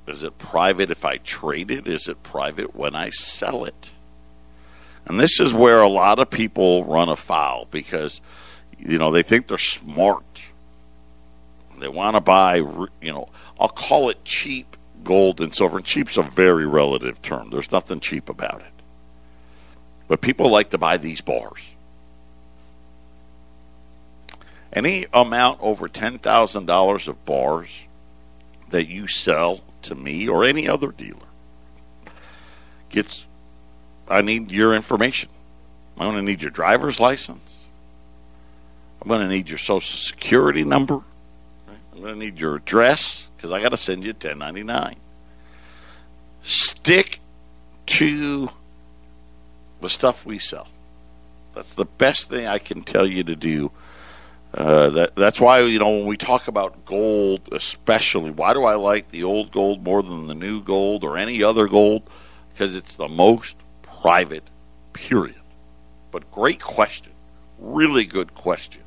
Is 0.08 0.24
it 0.24 0.38
private 0.38 0.90
if 0.90 1.04
I 1.04 1.18
trade 1.18 1.70
it? 1.70 1.88
Is 1.88 2.08
it 2.08 2.24
private 2.24 2.76
when 2.76 2.96
I 2.96 3.10
sell 3.10 3.66
it? 3.66 3.92
And 5.08 5.20
this 5.20 5.40
is 5.40 5.54
where 5.54 5.82
a 5.82 5.88
lot 5.88 6.20
of 6.20 6.30
people 6.30 6.84
run 6.84 7.08
afoul 7.08 7.68
because, 7.72 8.20
you 8.78 8.98
know, 8.98 9.10
they 9.10 9.24
think 9.24 9.48
they're 9.48 9.58
smart. 9.58 10.44
They 11.80 11.88
want 11.88 12.16
to 12.16 12.22
buy, 12.22 12.58
you 12.58 12.90
know, 13.02 13.30
I'll 13.60 13.70
call 13.70 14.10
it 14.10 14.26
cheap 14.26 14.76
gold 15.06 15.40
and 15.40 15.56
silver. 15.56 15.78
And 15.78 15.86
cheap's 15.86 16.18
a 16.18 16.24
very 16.24 16.66
relative 16.66 17.22
term. 17.22 17.52
There's 17.52 17.72
nothing 17.72 18.02
cheap 18.02 18.28
about 18.28 18.60
it. 18.60 18.74
But 20.10 20.20
people 20.20 20.50
like 20.50 20.72
to 20.72 20.78
buy 20.78 20.98
these 20.98 21.22
bars. 21.22 21.62
Any 24.74 25.06
amount 25.14 25.62
over 25.62 25.88
$10,000 25.88 27.08
of 27.08 27.26
bars 27.26 27.70
that 28.70 28.88
you 28.88 29.08
sell 29.08 29.62
to 29.84 29.96
me 29.96 30.28
or 30.28 30.44
any 30.44 30.68
other 30.68 30.92
dealer 30.92 31.28
gets 32.90 33.26
I 34.10 34.22
need 34.22 34.52
your 34.52 34.74
information. 34.74 35.30
I'm 35.98 36.12
going 36.12 36.26
to 36.26 36.32
need 36.32 36.42
your 36.42 36.52
driver's 36.52 37.00
license. 37.00 37.58
I'm 39.02 39.08
going 39.08 39.22
to 39.22 39.28
need 39.28 39.50
your 39.50 39.58
social 39.58 39.98
security 39.98 40.64
number. 40.64 41.02
I'm 41.94 42.02
going 42.02 42.14
to 42.14 42.20
need 42.20 42.40
your 42.40 42.56
address 42.56 43.30
because 43.36 43.52
I 43.52 43.62
got 43.62 43.70
to 43.70 43.78
send 43.78 44.04
you 44.04 44.12
1099. 44.12 44.96
Stick 46.44 47.20
to 47.88 48.50
the 49.82 49.90
stuff 49.90 50.26
we 50.26 50.40
sell. 50.40 50.68
That's 51.56 51.74
the 51.74 51.86
best 51.86 52.30
thing 52.30 52.46
I 52.46 52.60
can 52.60 52.84
tell 52.84 53.08
you 53.08 53.24
to 53.24 53.36
do. 53.36 53.72
Uh, 54.54 54.90
that 54.90 55.16
that's 55.16 55.42
why 55.42 55.60
you 55.60 55.78
know 55.78 55.90
when 55.90 56.06
we 56.06 56.18
talk 56.18 56.48
about 56.48 56.86
gold, 56.86 57.42
especially, 57.52 58.32
why 58.32 58.54
do 58.54 58.64
I 58.64 58.76
like 58.76 59.12
the 59.12 59.24
old 59.24 59.52
gold 59.52 59.84
more 59.84 60.02
than 60.02 60.28
the 60.28 60.36
new 60.36 60.62
gold 60.62 61.04
or 61.04 61.18
any 61.18 61.44
other 61.44 61.68
gold? 61.68 62.04
Because 62.54 62.76
it's 62.76 62.96
the 62.96 63.08
most 63.08 63.56
private, 64.02 64.44
period. 64.94 65.36
But 66.12 66.32
great 66.32 66.62
question. 66.62 67.14
Really 67.60 68.06
good 68.06 68.34
question. 68.36 68.82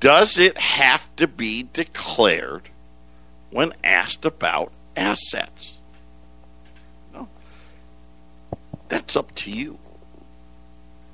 Does 0.00 0.38
it 0.38 0.58
have 0.58 1.14
to 1.16 1.26
be 1.26 1.68
declared 1.72 2.70
when 3.50 3.74
asked 3.82 4.24
about 4.24 4.72
assets? 4.96 5.78
No. 7.12 7.28
That's 8.88 9.16
up 9.16 9.34
to 9.36 9.50
you. 9.50 9.78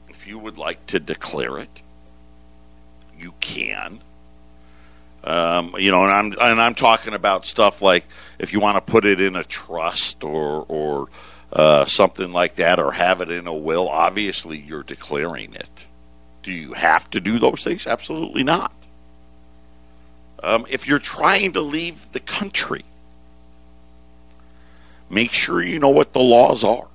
If 0.08 0.26
you 0.26 0.38
would 0.38 0.58
like 0.58 0.86
to 0.88 1.00
declare 1.00 1.58
it, 1.58 1.80
you 3.18 3.32
can. 3.40 4.00
Um, 5.22 5.74
you 5.78 5.90
know, 5.90 6.02
and 6.02 6.12
I'm 6.12 6.34
and 6.38 6.60
I'm 6.60 6.74
talking 6.74 7.14
about 7.14 7.46
stuff 7.46 7.80
like 7.80 8.04
if 8.38 8.52
you 8.52 8.60
want 8.60 8.76
to 8.76 8.92
put 8.92 9.06
it 9.06 9.22
in 9.22 9.36
a 9.36 9.44
trust 9.44 10.22
or 10.22 10.66
or 10.68 11.08
uh, 11.54 11.86
something 11.86 12.32
like 12.32 12.56
that 12.56 12.80
or 12.80 12.92
have 12.92 13.20
it 13.20 13.30
in 13.30 13.46
a 13.46 13.54
will, 13.54 13.88
obviously 13.88 14.58
you're 14.58 14.82
declaring 14.82 15.54
it. 15.54 15.70
Do 16.42 16.52
you 16.52 16.72
have 16.72 17.08
to 17.10 17.20
do 17.20 17.38
those 17.38 17.62
things? 17.62 17.86
Absolutely 17.86 18.42
not. 18.42 18.72
Um, 20.42 20.66
if 20.68 20.86
you're 20.86 20.98
trying 20.98 21.52
to 21.52 21.60
leave 21.60 22.12
the 22.12 22.20
country, 22.20 22.84
make 25.08 25.32
sure 25.32 25.62
you 25.62 25.78
know 25.78 25.88
what 25.88 26.12
the 26.12 26.20
laws 26.20 26.64
are. 26.64 26.88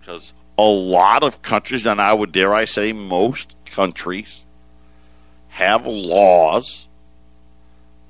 Because 0.00 0.32
a 0.58 0.64
lot 0.64 1.22
of 1.22 1.40
countries, 1.40 1.86
and 1.86 2.00
I 2.00 2.12
would 2.12 2.32
dare 2.32 2.52
I 2.52 2.64
say 2.64 2.92
most 2.92 3.54
countries, 3.64 4.44
have 5.50 5.86
laws 5.86 6.85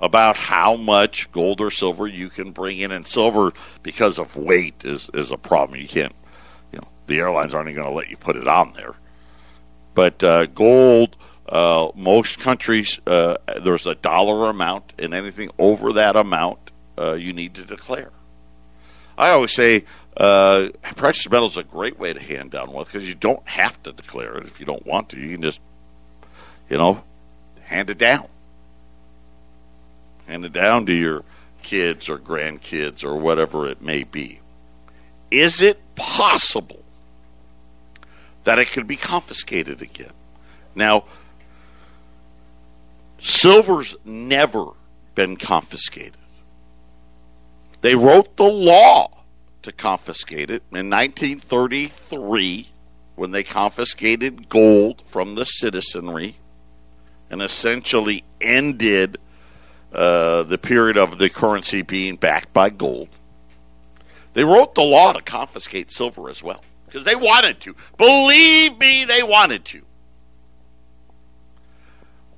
about 0.01 0.37
how 0.37 0.77
much 0.77 1.31
gold 1.33 1.61
or 1.61 1.71
silver 1.71 2.07
you 2.07 2.29
can 2.29 2.53
bring 2.53 2.79
in. 2.79 2.93
And 2.93 3.07
silver, 3.07 3.53
because 3.83 4.19
of 4.19 4.37
weight, 4.37 4.85
is, 4.85 5.11
is 5.15 5.31
a 5.31 5.37
problem. 5.37 5.81
You 5.81 5.89
can't, 5.89 6.15
you 6.73 6.79
know, 6.79 6.89
the 7.07 7.19
airlines 7.19 7.55
aren't 7.55 7.75
going 7.75 7.89
to 7.89 7.95
let 7.95 8.11
you 8.11 8.17
put 8.17 8.37
it 8.37 8.49
on 8.49 8.75
there. 8.75 8.95
But 9.95 10.23
uh, 10.23 10.47
gold, 10.47 11.17
uh, 11.49 11.89
most 11.95 12.39
countries, 12.39 13.01
uh, 13.07 13.37
there's 13.61 13.87
a 13.87 13.95
dollar 13.95 14.51
amount, 14.51 14.93
and 14.99 15.15
anything 15.15 15.51
over 15.59 15.95
that 15.95 16.17
amount, 16.17 16.59
uh, 16.99 17.15
you 17.15 17.33
need 17.33 17.55
to 17.55 17.65
declare. 17.65 18.11
I 19.19 19.31
always 19.31 19.53
say 19.53 19.85
uh, 20.19 20.69
precious 20.95 21.31
metals 21.31 21.53
is 21.53 21.59
a 21.59 21.63
great 21.63 21.99
way 21.99 22.13
to 22.13 22.21
hand 22.21 22.51
down 22.51 22.71
wealth 22.71 22.93
because 22.93 23.09
you 23.09 23.15
don't 23.15 23.47
have 23.49 23.83
to 23.85 23.93
declare 23.93 24.37
it 24.37 24.45
if 24.45 24.61
you 24.61 24.67
don't 24.67 24.85
want 24.85 25.09
to. 25.11 25.19
You 25.19 25.33
can 25.33 25.43
just, 25.43 25.61
you 26.69 26.77
know, 26.77 27.03
hand 27.63 27.89
it 27.89 27.97
down 27.97 28.29
hand 30.27 30.45
it 30.45 30.53
down 30.53 30.87
to 30.87 30.93
your 30.93 31.23
kids 31.63 32.09
or 32.09 32.19
grandkids 32.19 33.05
or 33.05 33.17
whatever 33.17 33.67
it 33.67 33.83
may 33.83 34.05
be. 34.05 34.41
Is 35.31 35.61
it 35.61 35.81
possible 35.97 36.83
that 38.45 38.59
it 38.59 38.71
could 38.71 38.87
be 38.87 38.97
confiscated 38.97 39.83
again? 39.83 40.13
Now, 40.75 41.05
silver's 43.21 43.97
never 44.05 44.67
been 45.15 45.37
confiscated. 45.37 46.17
They 47.81 47.95
wrote 47.95 48.37
the 48.37 48.45
law 48.45 49.11
to 49.63 49.73
confiscate 49.73 50.51
it 50.51 50.63
in 50.71 50.91
1933 50.91 52.69
when 53.17 53.31
they 53.33 53.43
confiscated 53.43 54.49
gold 54.49 55.03
from 55.07 55.35
the 55.35 55.45
citizenry 55.45 56.37
and 57.31 57.43
essentially 57.43 58.23
ended 58.41 59.19
uh, 59.97 60.43
the 60.43 60.59
period 60.59 60.99
of 60.99 61.17
the 61.17 61.31
currency 61.31 61.81
being 61.81 62.17
backed 62.17 62.53
by 62.53 62.69
gold. 62.69 63.09
They 64.35 64.45
wrote 64.45 64.75
the 64.75 64.83
law 64.83 65.15
to 65.15 65.23
confiscate 65.23 65.91
silver 65.91 66.29
as 66.29 66.43
well 66.43 66.63
because 66.85 67.05
they 67.05 67.17
wanted 67.17 67.61
to. 67.63 67.75
Believe 67.97 68.77
me, 68.77 69.07
they 69.07 69.23
wanted 69.23 69.65
to. 69.65 69.81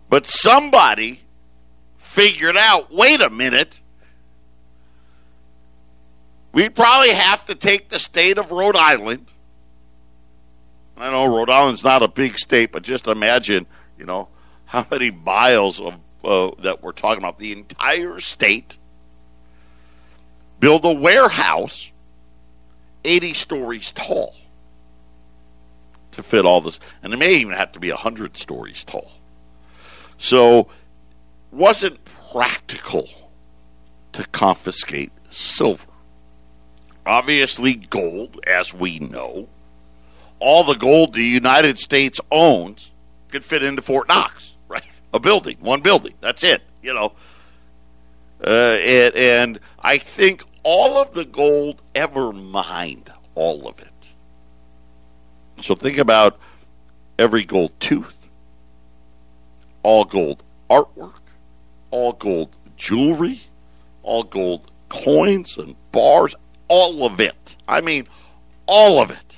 But 0.08 0.28
somebody 0.28 1.22
figured 1.96 2.56
out 2.56 2.94
wait 2.94 3.20
a 3.20 3.28
minute. 3.28 3.80
We'd 6.52 6.76
probably 6.76 7.10
have 7.10 7.44
to 7.46 7.56
take 7.56 7.88
the 7.88 7.98
state 7.98 8.38
of 8.38 8.52
Rhode 8.52 8.76
Island. 8.76 9.26
I 10.96 11.10
know 11.10 11.26
Rhode 11.26 11.50
Island's 11.50 11.82
not 11.82 12.04
a 12.04 12.08
big 12.08 12.38
state, 12.38 12.70
but 12.70 12.84
just 12.84 13.08
imagine, 13.08 13.66
you 13.98 14.06
know, 14.06 14.28
how 14.66 14.86
many 14.88 15.10
miles 15.10 15.80
of 15.80 15.98
uh, 16.25 16.50
that 16.62 16.82
we're 16.82 16.92
talking 16.92 17.22
about. 17.22 17.38
The 17.38 17.52
entire 17.52 18.20
state 18.20 18.76
build 20.60 20.84
a 20.84 20.92
warehouse 20.92 21.90
80 23.04 23.34
stories 23.34 23.92
tall 23.92 24.34
to 26.12 26.22
fit 26.22 26.44
all 26.44 26.60
this. 26.60 26.80
And 27.02 27.14
it 27.14 27.16
may 27.16 27.34
even 27.34 27.54
have 27.54 27.72
to 27.72 27.80
be 27.80 27.90
100 27.90 28.37
stories 28.37 28.84
tall. 28.84 29.12
So, 30.18 30.68
wasn't 31.52 32.00
practical 32.32 33.08
to 34.12 34.26
confiscate 34.26 35.12
silver. 35.30 35.87
Obviously, 37.06 37.75
gold, 37.75 38.40
as 38.46 38.75
we 38.75 38.98
know, 38.98 39.48
all 40.40 40.64
the 40.64 40.75
gold 40.75 41.14
the 41.14 41.25
United 41.25 41.78
States 41.78 42.20
owns 42.30 42.90
could 43.30 43.44
fit 43.44 43.62
into 43.62 43.80
Fort 43.80 44.08
Knox? 44.08 44.56
A 45.12 45.20
building, 45.20 45.56
one 45.60 45.80
building. 45.80 46.14
That's 46.20 46.44
it, 46.44 46.62
you 46.82 46.92
know. 46.92 47.12
Uh, 48.44 48.76
and, 48.80 49.14
and 49.14 49.60
I 49.80 49.98
think 49.98 50.44
all 50.62 51.00
of 51.00 51.14
the 51.14 51.24
gold 51.24 51.82
ever 51.94 52.32
mined, 52.32 53.10
all 53.34 53.66
of 53.66 53.78
it. 53.80 53.88
So 55.62 55.74
think 55.74 55.98
about 55.98 56.38
every 57.18 57.44
gold 57.44 57.72
tooth, 57.80 58.16
all 59.82 60.04
gold 60.04 60.44
artwork, 60.70 61.20
all 61.90 62.12
gold 62.12 62.54
jewelry, 62.76 63.40
all 64.02 64.22
gold 64.22 64.70
coins 64.88 65.56
and 65.56 65.74
bars, 65.90 66.34
all 66.68 67.04
of 67.04 67.20
it. 67.20 67.56
I 67.66 67.80
mean, 67.80 68.06
all 68.66 69.00
of 69.02 69.10
it. 69.10 69.36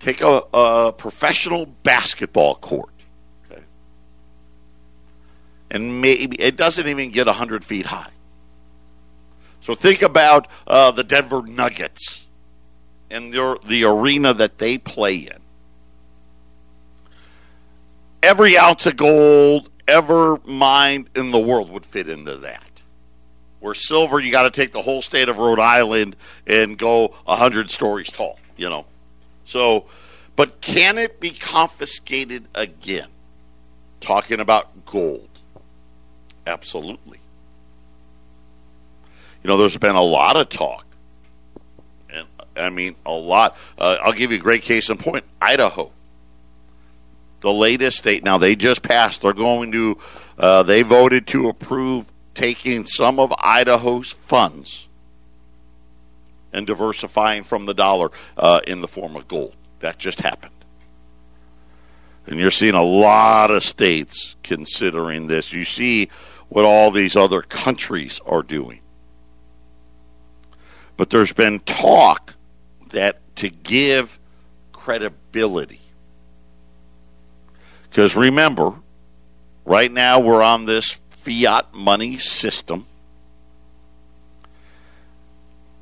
Take 0.00 0.20
a, 0.20 0.42
a 0.52 0.92
professional 0.92 1.66
basketball 1.66 2.56
court, 2.56 2.93
and 5.74 6.00
maybe 6.00 6.40
it 6.40 6.56
doesn't 6.56 6.86
even 6.86 7.10
get 7.10 7.26
100 7.26 7.64
feet 7.64 7.86
high. 7.86 8.12
So 9.60 9.74
think 9.74 10.02
about 10.02 10.46
uh, 10.68 10.92
the 10.92 11.02
Denver 11.02 11.42
Nuggets 11.42 12.26
and 13.10 13.34
their, 13.34 13.56
the 13.66 13.82
arena 13.82 14.32
that 14.34 14.58
they 14.58 14.78
play 14.78 15.16
in. 15.16 15.38
Every 18.22 18.56
ounce 18.56 18.86
of 18.86 18.96
gold 18.96 19.68
ever 19.88 20.38
mined 20.44 21.10
in 21.16 21.32
the 21.32 21.40
world 21.40 21.70
would 21.70 21.86
fit 21.86 22.08
into 22.08 22.36
that. 22.36 22.70
Where 23.58 23.74
silver, 23.74 24.20
you 24.20 24.30
got 24.30 24.42
to 24.42 24.50
take 24.50 24.72
the 24.72 24.82
whole 24.82 25.02
state 25.02 25.28
of 25.28 25.38
Rhode 25.38 25.58
Island 25.58 26.14
and 26.46 26.78
go 26.78 27.08
100 27.24 27.70
stories 27.72 28.12
tall, 28.12 28.38
you 28.56 28.68
know. 28.68 28.86
So, 29.44 29.86
but 30.36 30.60
can 30.60 30.98
it 30.98 31.18
be 31.18 31.30
confiscated 31.30 32.44
again? 32.54 33.08
Talking 34.00 34.38
about 34.38 34.86
gold. 34.86 35.33
Absolutely. 36.46 37.18
You 39.42 39.48
know, 39.48 39.58
there's 39.58 39.76
been 39.76 39.94
a 39.94 40.02
lot 40.02 40.36
of 40.36 40.48
talk. 40.48 40.86
And 42.10 42.26
I 42.56 42.70
mean, 42.70 42.96
a 43.04 43.12
lot. 43.12 43.56
Uh, 43.78 43.98
I'll 44.02 44.12
give 44.12 44.30
you 44.30 44.38
a 44.38 44.40
great 44.40 44.62
case 44.62 44.88
in 44.88 44.98
point 44.98 45.24
Idaho. 45.40 45.90
The 47.40 47.52
latest 47.52 47.98
state. 47.98 48.24
Now, 48.24 48.38
they 48.38 48.56
just 48.56 48.82
passed. 48.82 49.20
They're 49.20 49.34
going 49.34 49.72
to, 49.72 49.98
uh, 50.38 50.62
they 50.62 50.82
voted 50.82 51.26
to 51.28 51.48
approve 51.48 52.10
taking 52.34 52.86
some 52.86 53.18
of 53.18 53.32
Idaho's 53.38 54.12
funds 54.12 54.88
and 56.52 56.66
diversifying 56.66 57.44
from 57.44 57.66
the 57.66 57.74
dollar 57.74 58.10
uh, 58.38 58.60
in 58.66 58.80
the 58.80 58.88
form 58.88 59.14
of 59.14 59.28
gold. 59.28 59.54
That 59.80 59.98
just 59.98 60.20
happened. 60.20 60.52
And 62.26 62.40
you're 62.40 62.50
seeing 62.50 62.74
a 62.74 62.82
lot 62.82 63.50
of 63.50 63.62
states 63.62 64.36
considering 64.42 65.26
this. 65.26 65.52
You 65.52 65.64
see 65.64 66.08
what 66.54 66.64
all 66.64 66.92
these 66.92 67.16
other 67.16 67.42
countries 67.42 68.20
are 68.24 68.44
doing. 68.44 68.78
But 70.96 71.10
there's 71.10 71.32
been 71.32 71.58
talk 71.58 72.34
that 72.90 73.18
to 73.38 73.50
give 73.50 74.20
credibility. 74.70 75.80
Because 77.90 78.14
remember, 78.14 78.74
right 79.64 79.90
now 79.90 80.20
we're 80.20 80.44
on 80.44 80.64
this 80.64 81.00
fiat 81.10 81.74
money 81.74 82.18
system. 82.18 82.86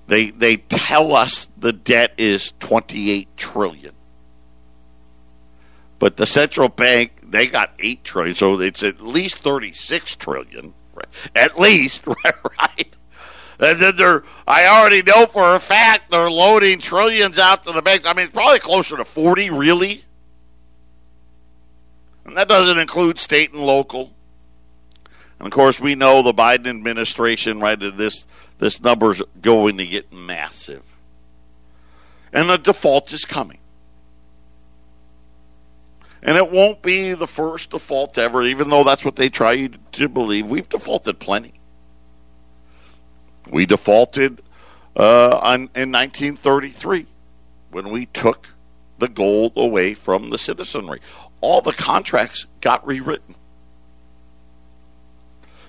They 0.06 0.30
they 0.30 0.56
tell 0.56 1.14
us 1.14 1.50
the 1.58 1.74
debt 1.74 2.14
is 2.16 2.54
28 2.61 3.37
trillion. 3.37 3.92
But 5.98 6.16
the 6.16 6.24
central 6.24 6.70
bank 6.70 7.21
they 7.33 7.47
got 7.47 7.73
8 7.79 8.05
trillion, 8.05 8.35
so 8.35 8.61
it's 8.61 8.83
at 8.83 9.01
least 9.01 9.38
36 9.38 10.16
trillion. 10.16 10.75
Right? 10.95 11.09
At 11.35 11.59
least, 11.59 12.07
right? 12.25 12.35
right? 12.59 12.97
And 13.59 13.81
then 13.81 13.97
they're, 13.97 14.23
I 14.47 14.66
already 14.66 15.03
know 15.03 15.27
for 15.27 15.55
a 15.55 15.61
fact 15.61 16.11
they're 16.11 16.31
loading 16.31 16.79
trillions 16.79 17.38
out 17.38 17.64
to 17.64 17.73
the 17.73 17.83
banks. 17.83 18.07
I 18.07 18.12
mean, 18.12 18.27
it's 18.27 18.35
probably 18.35 18.59
closer 18.59 18.97
to 18.97 19.05
40, 19.05 19.51
really. 19.51 20.05
And 22.25 22.37
that 22.37 22.49
doesn't 22.49 22.79
include 22.79 23.18
state 23.18 23.53
and 23.53 23.62
local. 23.62 24.12
And 25.38 25.47
of 25.47 25.53
course, 25.53 25.81
we 25.81 25.95
know 25.95 26.23
the 26.23 26.35
Biden 26.35 26.68
administration, 26.68 27.61
right? 27.61 27.79
This 27.79 28.27
this 28.59 28.81
number's 28.81 29.21
going 29.40 29.77
to 29.79 29.87
get 29.87 30.12
massive, 30.12 30.85
and 32.33 32.49
the 32.49 32.59
default 32.59 33.12
is 33.12 33.25
coming. 33.25 33.59
And 36.22 36.37
it 36.37 36.50
won't 36.50 36.82
be 36.82 37.14
the 37.14 37.26
first 37.26 37.70
default 37.70 38.16
ever, 38.16 38.42
even 38.42 38.70
though 38.70 38.85
that's 38.85 39.04
what 39.04 39.16
they 39.16 39.28
try 39.28 39.66
to 39.66 40.08
believe. 40.08 40.48
We've 40.48 40.68
defaulted 40.68 41.18
plenty. 41.18 41.54
We 43.50 43.66
defaulted 43.66 44.40
uh, 44.96 45.38
on, 45.38 45.70
in 45.74 45.90
1933 45.90 47.06
when 47.72 47.90
we 47.90 48.06
took 48.06 48.48
the 48.98 49.08
gold 49.08 49.54
away 49.56 49.94
from 49.94 50.30
the 50.30 50.38
citizenry. 50.38 51.00
All 51.40 51.61
the 51.61 51.72
contracts 51.72 52.46
got 52.61 52.87
rewritten 52.87 53.35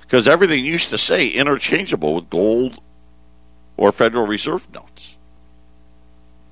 because 0.01 0.27
everything 0.27 0.63
used 0.63 0.89
to 0.89 0.97
say 0.99 1.27
interchangeable 1.27 2.13
with 2.13 2.29
gold 2.29 2.79
or 3.77 3.91
Federal 3.91 4.27
Reserve 4.27 4.71
notes. 4.71 5.15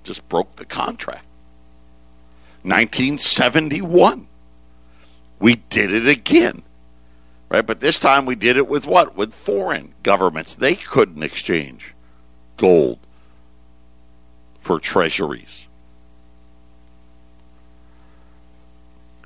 Just 0.04 0.28
broke 0.28 0.56
the 0.56 0.66
contract. 0.66 1.26
1971. 2.64 4.28
We 5.40 5.56
did 5.56 5.94
it 5.94 6.08
again. 6.08 6.64
Right? 7.50 7.66
But 7.66 7.82
this 7.82 8.00
time 8.00 8.26
we 8.26 8.36
did 8.36 8.56
it 8.56 8.68
with 8.68 8.86
what? 8.86 9.16
With 9.16 9.34
foreign 9.34 9.94
governments. 10.04 10.56
They 10.56 10.76
couldn't 10.76 11.24
exchange 11.24 11.94
gold 12.56 13.00
for 14.60 14.80
treasuries. 14.80 15.68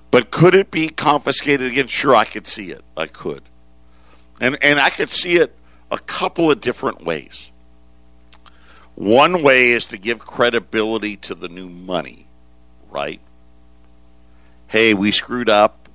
But 0.10 0.32
could 0.32 0.56
it 0.56 0.72
be 0.72 0.88
confiscated 0.88 1.72
again? 1.72 1.88
Sure, 1.88 2.16
I 2.16 2.24
could 2.24 2.48
see 2.48 2.72
it. 2.72 2.84
I 2.96 3.08
could. 3.08 3.44
And 4.40 4.58
and 4.64 4.80
I 4.80 4.90
could 4.90 5.12
see 5.12 5.36
it 5.36 5.56
a 5.92 6.00
couple 6.00 6.50
of 6.50 6.62
different 6.62 7.06
ways. 7.06 7.52
One 8.96 9.44
way 9.44 9.72
is 9.72 9.88
to 9.88 9.98
give 9.98 10.20
credibility 10.20 11.18
to 11.18 11.36
the 11.36 11.50
new 11.50 11.68
money, 11.68 12.28
right? 12.90 13.20
Hey, 14.76 14.94
we 14.94 15.14
screwed 15.14 15.48
up. 15.48 15.88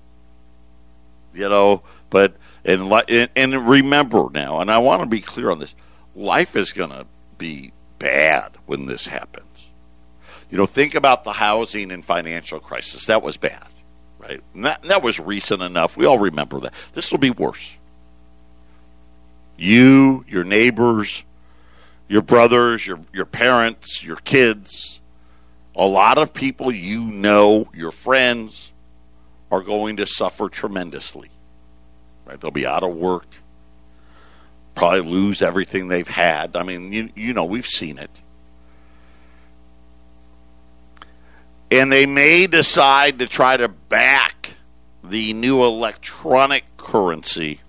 You 1.35 1.51
know, 1.51 1.83
but 2.09 2.35
and 2.65 3.29
and 3.37 3.69
remember 3.69 4.29
now, 4.33 4.61
and 4.61 4.71
I 4.71 4.79
want 4.79 5.03
to 5.03 5.07
be 5.07 5.21
clear 5.21 5.51
on 5.51 5.59
this: 5.59 5.75
life 6.17 6.57
is 6.57 6.73
going 6.73 6.89
to 6.89 7.05
be 7.37 7.73
bad 7.99 8.53
when 8.65 8.87
this 8.87 9.05
happens. 9.05 9.69
You 10.51 10.57
know, 10.57 10.65
think 10.65 10.95
about 10.95 11.25
the 11.25 11.35
housing 11.35 11.93
and 11.93 12.03
financial 12.03 12.59
crisis. 12.59 13.05
That 13.05 13.23
was 13.23 13.37
bad, 13.37 13.67
right? 14.19 14.43
And 14.55 14.65
that, 14.65 14.83
that 14.85 15.03
was 15.03 15.21
recent 15.21 15.61
enough. 15.61 15.99
We 15.99 16.07
all 16.07 16.19
remember 16.19 16.59
that. 16.61 16.73
This 16.95 17.11
will 17.11 17.19
be 17.19 17.31
worse 17.31 17.77
you, 19.59 20.25
your 20.27 20.45
neighbors, 20.45 21.23
your 22.09 22.23
brothers, 22.23 22.87
your, 22.87 23.01
your 23.13 23.27
parents, 23.27 24.03
your 24.03 24.17
kids, 24.17 25.00
a 25.75 25.87
lot 25.87 26.19
of 26.19 26.35
people 26.35 26.73
you 26.73 27.03
know, 27.05 27.69
your 27.75 27.93
friends, 27.93 28.73
are 29.51 29.63
going 29.63 29.97
to 29.97 30.07
suffer 30.07 30.49
tremendously. 30.49 31.31
Right? 32.25 32.41
They'll 32.41 32.51
be 32.51 32.67
out 32.67 32.83
of 32.83 32.95
work. 32.95 33.27
probably 34.75 35.01
lose 35.01 35.43
everything 35.43 35.89
they've 35.89 36.07
had. 36.07 36.57
I 36.57 36.63
mean, 36.63 36.93
you, 36.93 37.11
you 37.15 37.35
know, 37.35 37.45
we've 37.45 37.67
seen 37.67 37.99
it. 37.99 38.21
And 41.71 41.93
they 41.93 42.07
may 42.07 42.47
decide 42.47 43.19
to 43.19 43.29
try 43.29 43.57
to 43.57 43.69
back 43.69 44.55
the 45.05 45.33
new 45.33 45.63
electronic 45.63 46.65
currency 46.77 47.61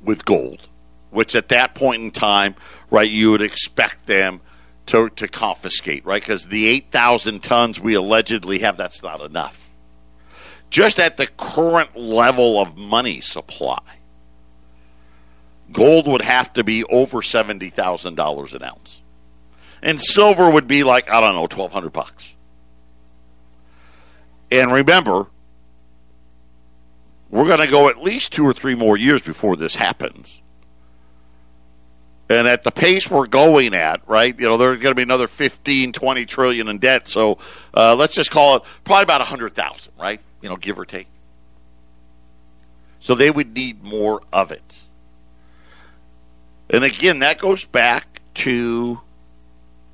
with 0.00 0.24
gold, 0.24 0.68
which 1.10 1.34
at 1.34 1.48
that 1.48 1.74
point 1.74 2.02
in 2.02 2.10
time, 2.10 2.54
right, 2.90 3.10
you 3.10 3.30
would 3.30 3.42
expect 3.42 4.06
them 4.06 4.40
to, 4.88 5.10
to 5.10 5.28
confiscate, 5.28 6.04
right? 6.04 6.20
Because 6.20 6.46
the 6.46 6.66
8,000 6.66 7.42
tons 7.42 7.78
we 7.78 7.94
allegedly 7.94 8.60
have, 8.60 8.76
that's 8.76 9.02
not 9.02 9.20
enough. 9.20 9.70
Just 10.70 10.98
at 10.98 11.16
the 11.16 11.26
current 11.26 11.96
level 11.96 12.60
of 12.60 12.76
money 12.76 13.20
supply, 13.20 13.80
gold 15.72 16.06
would 16.06 16.22
have 16.22 16.52
to 16.54 16.64
be 16.64 16.84
over 16.84 17.18
$70,000 17.18 18.54
an 18.54 18.62
ounce. 18.62 19.00
And 19.82 20.00
silver 20.00 20.50
would 20.50 20.66
be 20.66 20.84
like, 20.84 21.08
I 21.10 21.20
don't 21.20 21.34
know, 21.34 21.42
1200 21.42 21.92
bucks. 21.92 22.34
And 24.50 24.72
remember, 24.72 25.26
we're 27.30 27.46
going 27.46 27.60
to 27.60 27.66
go 27.66 27.88
at 27.88 28.02
least 28.02 28.32
two 28.32 28.46
or 28.46 28.54
three 28.54 28.74
more 28.74 28.96
years 28.96 29.20
before 29.20 29.56
this 29.56 29.76
happens. 29.76 30.40
And 32.30 32.46
at 32.46 32.62
the 32.62 32.70
pace 32.70 33.10
we're 33.10 33.26
going 33.26 33.74
at, 33.74 34.06
right, 34.06 34.38
you 34.38 34.46
know, 34.46 34.56
there's 34.56 34.80
going 34.80 34.90
to 34.90 34.94
be 34.94 35.02
another 35.02 35.28
15, 35.28 35.92
20 35.92 36.26
trillion 36.26 36.68
in 36.68 36.78
debt. 36.78 37.08
So 37.08 37.38
uh, 37.74 37.94
let's 37.94 38.14
just 38.14 38.30
call 38.30 38.56
it 38.56 38.62
probably 38.84 39.04
about 39.04 39.20
100,000, 39.20 39.92
right? 39.98 40.20
You 40.42 40.48
know, 40.48 40.56
give 40.56 40.78
or 40.78 40.84
take. 40.84 41.06
So 43.00 43.14
they 43.14 43.30
would 43.30 43.54
need 43.54 43.82
more 43.82 44.20
of 44.32 44.52
it. 44.52 44.80
And 46.68 46.84
again, 46.84 47.20
that 47.20 47.38
goes 47.38 47.64
back 47.64 48.20
to 48.34 49.00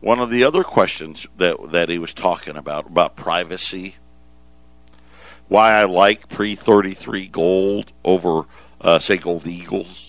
one 0.00 0.18
of 0.18 0.30
the 0.30 0.42
other 0.42 0.64
questions 0.64 1.26
that, 1.38 1.70
that 1.70 1.88
he 1.88 1.98
was 1.98 2.12
talking 2.12 2.56
about, 2.56 2.86
about 2.86 3.14
privacy 3.14 3.94
why 5.48 5.74
I 5.74 5.84
like 5.84 6.28
pre 6.28 6.54
33 6.54 7.28
gold 7.28 7.92
over, 8.04 8.46
uh, 8.80 8.98
say, 8.98 9.16
gold 9.16 9.46
eagles. 9.46 10.03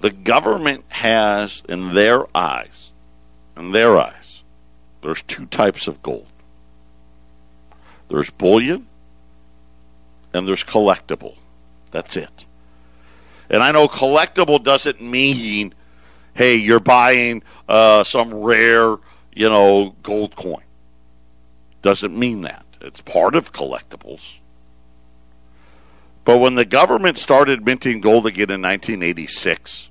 The 0.00 0.10
government 0.10 0.84
has, 0.88 1.62
in 1.68 1.94
their 1.94 2.26
eyes, 2.36 2.92
in 3.56 3.72
their 3.72 3.98
eyes, 3.98 4.42
there's 5.02 5.22
two 5.22 5.46
types 5.46 5.86
of 5.86 6.02
gold 6.02 6.26
there's 8.08 8.30
bullion 8.30 8.86
and 10.34 10.46
there's 10.46 10.64
collectible. 10.64 11.36
That's 11.92 12.16
it. 12.16 12.44
And 13.48 13.62
I 13.62 13.70
know 13.70 13.86
collectible 13.86 14.62
doesn't 14.62 15.00
mean, 15.00 15.74
hey, 16.34 16.56
you're 16.56 16.80
buying 16.80 17.44
uh, 17.68 18.02
some 18.02 18.34
rare, 18.34 18.96
you 19.32 19.48
know, 19.48 19.94
gold 20.02 20.34
coin 20.34 20.62
doesn't 21.82 22.16
mean 22.16 22.42
that. 22.42 22.64
It's 22.80 23.00
part 23.00 23.34
of 23.34 23.52
collectibles. 23.52 24.38
But 26.24 26.38
when 26.38 26.54
the 26.54 26.64
government 26.64 27.18
started 27.18 27.64
minting 27.64 28.00
gold 28.00 28.26
again 28.26 28.50
in 28.50 28.62
1986, 28.62 29.89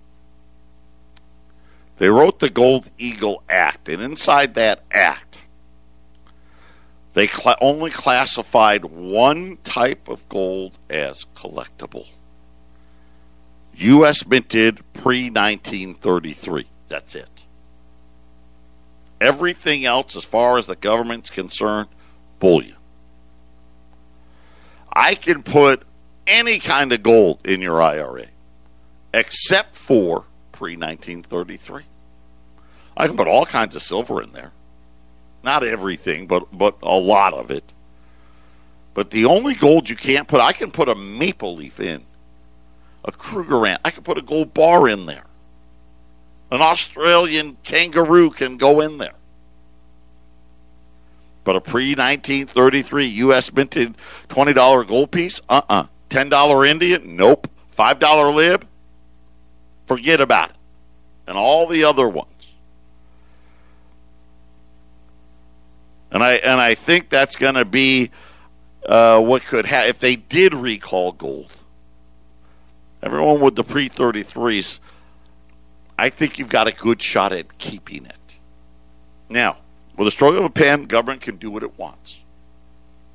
they 1.99 2.07
wrote 2.07 2.39
the 2.39 2.49
Gold 2.49 2.89
Eagle 2.97 3.43
Act. 3.49 3.89
And 3.89 4.01
inside 4.01 4.55
that 4.55 4.81
act, 4.89 5.37
they 7.13 7.27
cl- 7.27 7.57
only 7.59 7.91
classified 7.91 8.85
one 8.85 9.57
type 9.65 10.07
of 10.07 10.27
gold 10.29 10.77
as 10.89 11.25
collectible. 11.35 12.07
U.S. 13.75 14.25
minted 14.25 14.77
pre 14.93 15.29
1933. 15.29 16.67
That's 16.87 17.15
it. 17.15 17.43
Everything 19.19 19.83
else, 19.83 20.15
as 20.15 20.23
far 20.23 20.57
as 20.57 20.67
the 20.67 20.77
government's 20.77 21.29
concerned, 21.29 21.89
bullion. 22.39 22.77
I 24.93 25.15
can 25.15 25.43
put 25.43 25.83
any 26.25 26.59
kind 26.59 26.93
of 26.93 27.03
gold 27.03 27.45
in 27.45 27.61
your 27.61 27.81
IRA 27.81 28.27
except 29.13 29.75
for 29.75 30.25
pre 30.59 30.73
1933. 30.73 31.83
I 32.97 33.07
can 33.07 33.15
put 33.15 33.29
all 33.29 33.45
kinds 33.45 33.77
of 33.77 33.81
silver 33.81 34.21
in 34.21 34.33
there. 34.33 34.51
Not 35.41 35.63
everything, 35.63 36.27
but, 36.27 36.51
but 36.51 36.75
a 36.83 36.97
lot 36.97 37.33
of 37.33 37.49
it. 37.49 37.63
But 38.93 39.11
the 39.11 39.23
only 39.23 39.55
gold 39.55 39.89
you 39.89 39.95
can't 39.95 40.27
put, 40.27 40.41
I 40.41 40.51
can 40.51 40.71
put 40.71 40.89
a 40.89 40.95
maple 40.95 41.55
leaf 41.55 41.79
in, 41.79 42.03
a 43.05 43.13
Krugerrand. 43.13 43.77
I 43.85 43.91
can 43.91 44.03
put 44.03 44.17
a 44.17 44.21
gold 44.21 44.53
bar 44.53 44.89
in 44.89 45.05
there. 45.05 45.23
An 46.51 46.61
Australian 46.61 47.55
kangaroo 47.63 48.29
can 48.29 48.57
go 48.57 48.81
in 48.81 48.97
there. 48.97 49.15
But 51.45 51.55
a 51.55 51.61
pre 51.61 51.91
1933 51.91 53.07
U.S. 53.07 53.53
minted 53.53 53.95
$20 54.27 54.87
gold 54.87 55.11
piece? 55.11 55.39
Uh 55.47 55.61
uh-uh. 55.69 55.83
uh. 55.83 55.87
$10 56.09 56.67
Indian? 56.69 57.15
Nope. 57.15 57.47
$5 57.77 58.35
lib? 58.35 58.67
Forget 59.89 60.21
about 60.21 60.51
it. 60.51 60.55
And 61.25 61.35
all 61.35 61.65
the 61.65 61.83
other 61.83 62.07
ones. 62.07 62.29
And 66.11 66.23
I 66.23 66.33
and 66.33 66.61
I 66.61 66.75
think 66.75 67.09
that's 67.09 67.35
going 67.35 67.55
to 67.55 67.65
be 67.65 68.11
uh, 68.85 69.19
what 69.19 69.43
could 69.43 69.65
happen 69.65 69.89
if 69.89 69.97
they 69.97 70.15
did 70.15 70.53
recall 70.53 71.11
gold. 71.11 71.51
Everyone 73.01 73.41
with 73.41 73.55
the 73.55 73.63
pre 73.63 73.89
33s 73.89 74.79
I 75.97 76.09
think 76.09 76.37
you've 76.37 76.49
got 76.49 76.67
a 76.67 76.71
good 76.71 77.01
shot 77.01 77.33
at 77.33 77.57
keeping 77.57 78.05
it. 78.05 78.35
Now, 79.27 79.57
with 79.97 80.07
a 80.07 80.11
stroke 80.11 80.37
of 80.37 80.45
a 80.45 80.49
pen, 80.51 80.85
government 80.85 81.21
can 81.21 81.37
do 81.37 81.49
what 81.49 81.63
it 81.63 81.77
wants. 81.79 82.19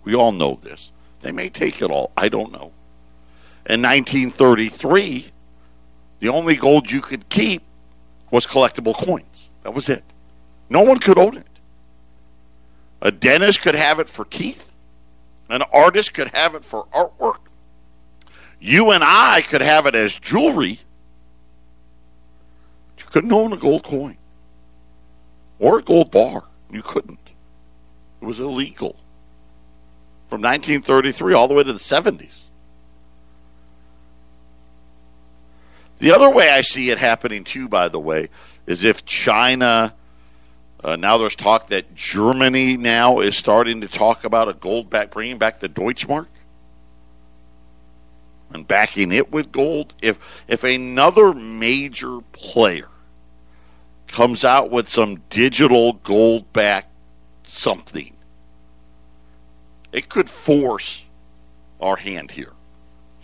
We 0.03 0.15
all 0.15 0.33
know 0.33 0.59
this. 0.61 0.91
They 1.23 1.31
may 1.31 1.49
take 1.49 1.81
it 1.81 1.91
all. 1.91 2.11
I 2.17 2.29
don't 2.29 2.53
know. 2.53 2.73
In 3.65 3.81
1933, 3.81 5.31
the 6.25 6.31
only 6.31 6.57
gold 6.57 6.91
you 6.91 7.03
could 7.03 7.29
keep 7.29 7.61
was 8.31 8.47
collectible 8.47 8.95
coins. 8.95 9.51
That 9.63 9.75
was 9.75 9.91
it. 9.91 10.03
No 10.71 10.81
one 10.81 10.99
could 10.99 11.19
own 11.19 11.37
it. 11.37 11.47
A 13.03 13.11
dentist 13.11 13.61
could 13.61 13.75
have 13.75 13.99
it 14.01 14.09
for 14.09 14.25
teeth. 14.25 14.73
An 15.51 15.61
artist 15.71 16.15
could 16.15 16.29
have 16.29 16.55
it 16.55 16.65
for 16.65 16.87
artwork. 16.95 17.41
You 18.59 18.91
and 18.91 19.05
I 19.05 19.43
could 19.43 19.61
have 19.61 19.85
it 19.85 19.95
as 19.95 20.19
jewelry 20.19 20.81
But 22.97 23.05
you 23.05 23.11
couldn't 23.11 23.33
own 23.33 23.53
a 23.53 23.59
gold 23.59 23.85
coin 23.85 24.17
or 25.59 25.81
a 25.81 25.83
gold 25.83 26.11
bar. 26.11 26.45
You 26.73 26.81
couldn't. 26.81 27.33
It 28.23 28.25
was 28.25 28.41
illegal 28.41 28.97
from 30.31 30.41
1933 30.41 31.35
all 31.35 31.49
the 31.49 31.55
way 31.55 31.65
to 31.65 31.73
the 31.75 31.79
70s. 31.79 32.44
The 36.05 36.15
other 36.15 36.29
way 36.29 36.51
I 36.51 36.61
see 36.61 36.91
it 36.91 36.99
happening 36.99 37.45
too, 37.45 37.67
by 37.67 37.89
the 37.89 37.99
way, 37.99 38.29
is 38.67 38.85
if 38.85 39.07
China. 39.07 39.95
Uh, 40.83 40.97
now 40.97 41.17
there's 41.17 41.35
talk 41.35 41.69
that 41.69 41.95
Germany 41.95 42.77
now 42.77 43.21
is 43.21 43.39
starting 43.39 43.81
to 43.81 43.89
talk 43.89 44.23
about 44.23 44.51
a 44.51 44.53
gold 44.53 44.91
back, 44.91 45.13
bringing 45.13 45.39
back 45.39 45.61
the 45.61 45.69
Deutschmark 45.71 46.27
and 48.53 48.69
backing 48.69 49.13
it 49.13 49.33
with 49.33 49.51
gold. 49.51 49.95
If 50.03 50.19
if 50.47 50.63
another 50.63 51.33
major 51.33 52.21
player 52.33 52.91
comes 54.07 54.45
out 54.45 54.71
with 54.71 54.91
some 54.91 55.23
digital 55.31 55.95
gold 55.95 56.53
back 56.53 56.91
something, 57.45 58.15
it 59.91 60.11
could 60.11 60.29
force 60.29 61.05
our 61.81 61.97
hand 61.97 62.33
here. 62.33 62.54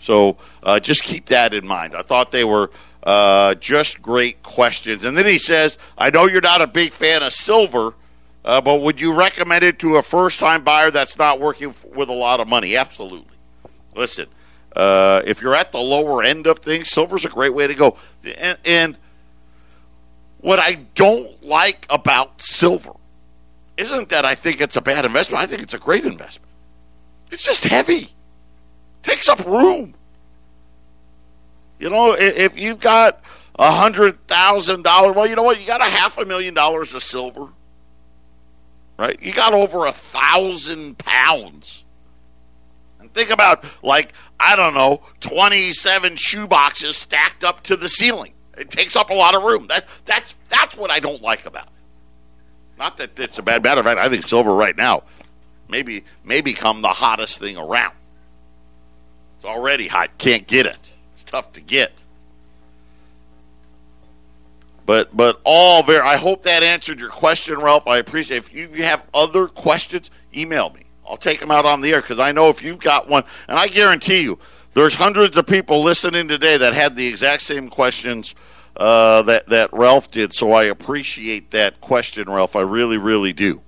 So 0.01 0.37
uh, 0.63 0.79
just 0.79 1.03
keep 1.03 1.27
that 1.27 1.53
in 1.53 1.65
mind. 1.65 1.95
I 1.95 2.01
thought 2.01 2.31
they 2.31 2.43
were 2.43 2.71
uh, 3.03 3.55
just 3.55 4.01
great 4.01 4.43
questions. 4.43 5.03
And 5.03 5.17
then 5.17 5.25
he 5.25 5.37
says, 5.37 5.77
I 5.97 6.09
know 6.09 6.25
you're 6.25 6.41
not 6.41 6.61
a 6.61 6.67
big 6.67 6.91
fan 6.91 7.23
of 7.23 7.33
silver, 7.33 7.93
uh, 8.43 8.61
but 8.61 8.81
would 8.81 8.99
you 8.99 9.13
recommend 9.13 9.63
it 9.63 9.79
to 9.79 9.97
a 9.97 10.01
first 10.01 10.39
time 10.39 10.63
buyer 10.63 10.91
that's 10.91 11.17
not 11.17 11.39
working 11.39 11.73
with 11.95 12.09
a 12.09 12.13
lot 12.13 12.39
of 12.39 12.47
money? 12.47 12.75
Absolutely. 12.75 13.35
Listen, 13.95 14.27
uh, 14.75 15.21
if 15.25 15.41
you're 15.41 15.55
at 15.55 15.71
the 15.71 15.79
lower 15.79 16.23
end 16.23 16.47
of 16.47 16.59
things, 16.59 16.89
silver's 16.89 17.25
a 17.25 17.29
great 17.29 17.53
way 17.53 17.67
to 17.67 17.73
go. 17.73 17.97
And, 18.37 18.57
and 18.65 18.97
what 20.39 20.59
I 20.59 20.75
don't 20.95 21.43
like 21.43 21.85
about 21.89 22.41
silver 22.41 22.93
isn't 23.77 24.09
that 24.09 24.25
I 24.25 24.35
think 24.35 24.61
it's 24.61 24.75
a 24.75 24.81
bad 24.81 25.05
investment. 25.05 25.43
I 25.43 25.47
think 25.47 25.61
it's 25.61 25.73
a 25.73 25.79
great 25.79 26.05
investment. 26.05 26.49
It's 27.31 27.43
just 27.43 27.63
heavy, 27.63 28.09
takes 29.03 29.27
up 29.29 29.45
room. 29.45 29.93
You 31.79 31.89
know, 31.89 32.13
if 32.13 32.57
you've 32.57 32.79
got 32.79 33.23
a 33.57 33.71
hundred 33.71 34.27
thousand 34.27 34.83
dollars, 34.83 35.15
well, 35.15 35.27
you 35.27 35.35
know 35.35 35.43
what? 35.43 35.59
You 35.59 35.67
got 35.67 35.81
a 35.81 35.89
half 35.89 36.17
a 36.17 36.25
million 36.25 36.53
dollars 36.53 36.93
of 36.93 37.03
silver, 37.03 37.49
right? 38.97 39.19
You 39.21 39.33
got 39.33 39.53
over 39.53 39.85
a 39.85 39.91
thousand 39.91 40.99
pounds. 40.99 41.83
And 42.99 43.11
Think 43.13 43.31
about 43.31 43.65
like 43.83 44.13
I 44.39 44.55
don't 44.55 44.75
know, 44.75 45.01
twenty 45.19 45.73
seven 45.73 46.15
shoe 46.17 46.47
boxes 46.47 46.97
stacked 46.97 47.43
up 47.43 47.63
to 47.63 47.75
the 47.75 47.89
ceiling. 47.89 48.33
It 48.57 48.69
takes 48.69 48.95
up 48.95 49.09
a 49.09 49.15
lot 49.15 49.33
of 49.33 49.41
room. 49.41 49.67
That 49.67 49.85
that's 50.05 50.35
that's 50.49 50.77
what 50.77 50.91
I 50.91 50.99
don't 50.99 51.21
like 51.21 51.45
about 51.47 51.65
it. 51.65 51.73
Not 52.77 52.97
that 52.97 53.19
it's 53.19 53.39
a 53.39 53.43
bad 53.43 53.63
matter 53.63 53.79
of 53.79 53.85
fact. 53.85 53.99
I 53.99 54.07
think 54.09 54.27
silver 54.27 54.53
right 54.53 54.77
now 54.77 55.03
maybe 55.67 56.03
may 56.23 56.41
become 56.41 56.81
the 56.81 56.89
hottest 56.89 57.39
thing 57.39 57.57
around. 57.57 57.93
It's 59.41 59.45
already 59.47 59.87
hot. 59.87 60.19
Can't 60.19 60.45
get 60.45 60.67
it. 60.67 60.77
It's 61.15 61.23
tough 61.23 61.51
to 61.53 61.61
get. 61.61 61.93
But 64.85 65.17
but 65.17 65.41
all 65.43 65.81
very. 65.81 66.07
I 66.07 66.17
hope 66.17 66.43
that 66.43 66.61
answered 66.61 66.99
your 66.99 67.09
question, 67.09 67.59
Ralph. 67.59 67.87
I 67.87 67.97
appreciate. 67.97 68.37
If 68.37 68.53
you 68.53 68.83
have 68.83 69.01
other 69.15 69.47
questions, 69.47 70.11
email 70.31 70.69
me. 70.69 70.81
I'll 71.09 71.17
take 71.17 71.39
them 71.39 71.49
out 71.49 71.65
on 71.65 71.81
the 71.81 71.91
air 71.91 72.01
because 72.01 72.19
I 72.19 72.31
know 72.31 72.49
if 72.49 72.61
you've 72.61 72.81
got 72.81 73.09
one, 73.09 73.23
and 73.47 73.57
I 73.57 73.67
guarantee 73.67 74.21
you, 74.21 74.37
there's 74.75 74.93
hundreds 74.93 75.35
of 75.37 75.47
people 75.47 75.81
listening 75.81 76.27
today 76.27 76.57
that 76.57 76.75
had 76.75 76.95
the 76.95 77.07
exact 77.07 77.41
same 77.41 77.67
questions 77.67 78.35
uh, 78.77 79.23
that 79.23 79.49
that 79.49 79.73
Ralph 79.73 80.11
did. 80.11 80.33
So 80.35 80.51
I 80.51 80.65
appreciate 80.65 81.49
that 81.49 81.81
question, 81.81 82.29
Ralph. 82.29 82.55
I 82.55 82.61
really, 82.61 82.97
really 82.99 83.33
do. 83.33 83.63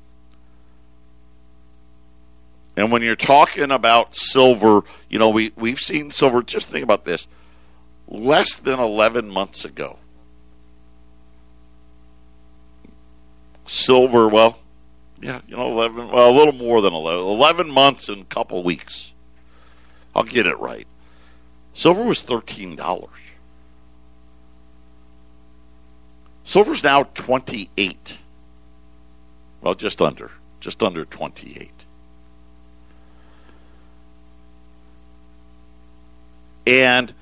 And 2.75 2.91
when 2.91 3.03
you're 3.03 3.15
talking 3.15 3.71
about 3.71 4.15
silver, 4.15 4.81
you 5.09 5.19
know, 5.19 5.29
we, 5.29 5.51
we've 5.55 5.79
seen 5.79 6.11
silver, 6.11 6.41
just 6.41 6.67
think 6.67 6.83
about 6.83 7.05
this, 7.05 7.27
less 8.07 8.55
than 8.55 8.79
11 8.79 9.29
months 9.29 9.63
ago. 9.63 9.99
Silver, 13.65 14.27
well, 14.27 14.57
yeah, 15.21 15.41
you 15.47 15.55
know, 15.55 15.67
11, 15.71 16.09
well, 16.09 16.29
a 16.29 16.35
little 16.35 16.53
more 16.53 16.81
than 16.81 16.93
11, 16.93 17.23
11 17.23 17.71
months 17.71 18.09
and 18.09 18.23
a 18.23 18.25
couple 18.25 18.61
weeks. 18.63 19.13
I'll 20.15 20.23
get 20.23 20.47
it 20.47 20.59
right. 20.59 20.87
Silver 21.73 22.03
was 22.03 22.21
$13. 22.23 23.07
Silver's 26.43 26.83
now 26.83 27.03
28. 27.03 28.17
Well, 29.61 29.75
just 29.75 30.01
under, 30.01 30.31
just 30.59 30.83
under 30.83 31.05
28. 31.05 31.72
And 36.65 37.13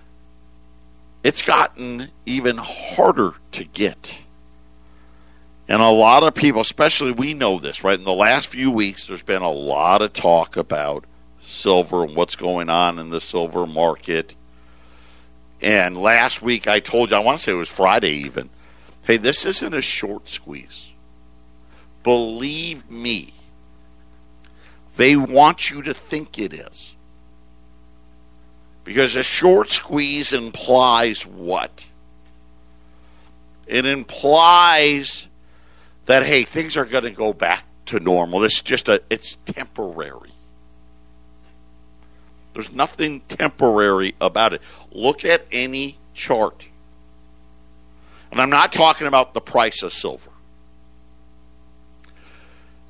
it's 1.24 1.42
gotten 1.42 2.10
even 2.26 2.58
harder 2.58 3.34
to 3.54 3.64
get. 3.64 4.18
And 5.68 5.82
a 5.82 5.90
lot 5.90 6.24
of 6.24 6.36
people, 6.36 6.62
especially 6.62 7.12
we 7.12 7.34
know 7.34 7.60
this, 7.60 7.84
right? 7.84 7.98
In 7.98 8.04
the 8.04 8.12
last 8.12 8.48
few 8.48 8.70
weeks, 8.70 9.08
there's 9.08 9.22
been 9.22 9.42
a 9.42 9.52
lot 9.52 10.02
of 10.02 10.14
talk 10.14 10.58
about 10.58 11.06
silver 11.42 12.04
and 12.04 12.16
what's 12.16 12.36
going 12.36 12.70
on 12.70 13.00
in 13.00 13.10
the 13.10 13.22
silver 13.22 13.66
market. 13.66 14.36
And 15.62 15.98
last 15.98 16.42
week, 16.42 16.68
I 16.68 16.80
told 16.80 17.12
you, 17.12 17.18
I 17.18 17.20
want 17.20 17.38
to 17.38 17.44
say 17.44 17.52
it 17.52 17.56
was 17.56 17.70
Friday 17.70 18.14
even, 18.14 18.50
hey, 19.06 19.18
this 19.18 19.46
isn't 19.46 19.74
a 19.74 19.82
short 19.82 20.28
squeeze. 20.28 20.90
Believe 22.04 22.90
me, 22.90 23.34
they 24.98 25.16
want 25.16 25.70
you 25.70 25.82
to 25.84 25.94
think 25.94 26.40
it 26.40 26.52
is. 26.52 26.96
Because 28.92 29.16
a 29.16 29.24
short 29.24 29.70
squeeze 29.70 30.34
implies 30.34 31.26
what? 31.26 31.88
It 33.66 33.86
implies 33.86 35.30
that 36.08 36.26
hey, 36.26 36.44
things 36.44 36.76
are 36.76 36.84
going 36.84 37.06
to 37.06 37.12
go 37.12 37.32
back 37.32 37.64
to 37.86 38.02
normal. 38.02 38.44
It's 38.44 38.62
just 38.62 38.90
a 38.90 39.02
it's 39.10 39.38
temporary. 39.46 40.34
There's 42.54 42.74
nothing 42.74 43.22
temporary 43.30 44.14
about 44.20 44.52
it. 44.52 44.62
Look 44.92 45.24
at 45.24 45.46
any 45.54 45.98
chart. 46.14 46.66
And 48.30 48.42
I'm 48.42 48.50
not 48.50 48.74
talking 48.74 49.08
about 49.08 49.34
the 49.34 49.40
price 49.40 49.84
of 49.84 49.94
silver. 49.94 50.32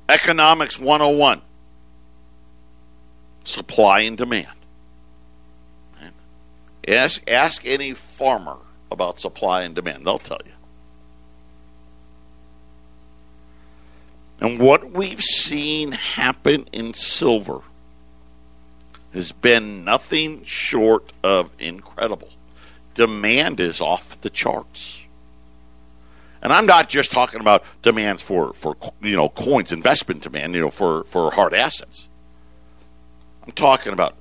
Economics 0.08 0.80
101 0.80 1.42
supply 3.44 4.00
and 4.00 4.18
demand. 4.18 4.61
Ask, 6.88 7.22
ask 7.28 7.64
any 7.64 7.94
farmer 7.94 8.58
about 8.90 9.20
supply 9.20 9.62
and 9.62 9.74
demand. 9.74 10.06
They'll 10.06 10.18
tell 10.18 10.40
you. 10.44 10.52
And 14.40 14.58
what 14.58 14.90
we've 14.90 15.22
seen 15.22 15.92
happen 15.92 16.68
in 16.72 16.94
silver 16.94 17.60
has 19.14 19.30
been 19.30 19.84
nothing 19.84 20.44
short 20.44 21.12
of 21.22 21.52
incredible. 21.60 22.30
Demand 22.94 23.60
is 23.60 23.80
off 23.80 24.20
the 24.20 24.30
charts. 24.30 25.02
And 26.42 26.52
I'm 26.52 26.66
not 26.66 26.88
just 26.88 27.12
talking 27.12 27.40
about 27.40 27.62
demands 27.82 28.20
for, 28.20 28.52
for 28.52 28.76
you 29.00 29.14
know 29.14 29.28
coins, 29.28 29.70
investment 29.70 30.22
demand, 30.22 30.54
you 30.54 30.60
know, 30.60 30.70
for, 30.70 31.04
for 31.04 31.30
hard 31.30 31.54
assets. 31.54 32.08
I'm 33.46 33.52
talking 33.52 33.92
about 33.92 34.16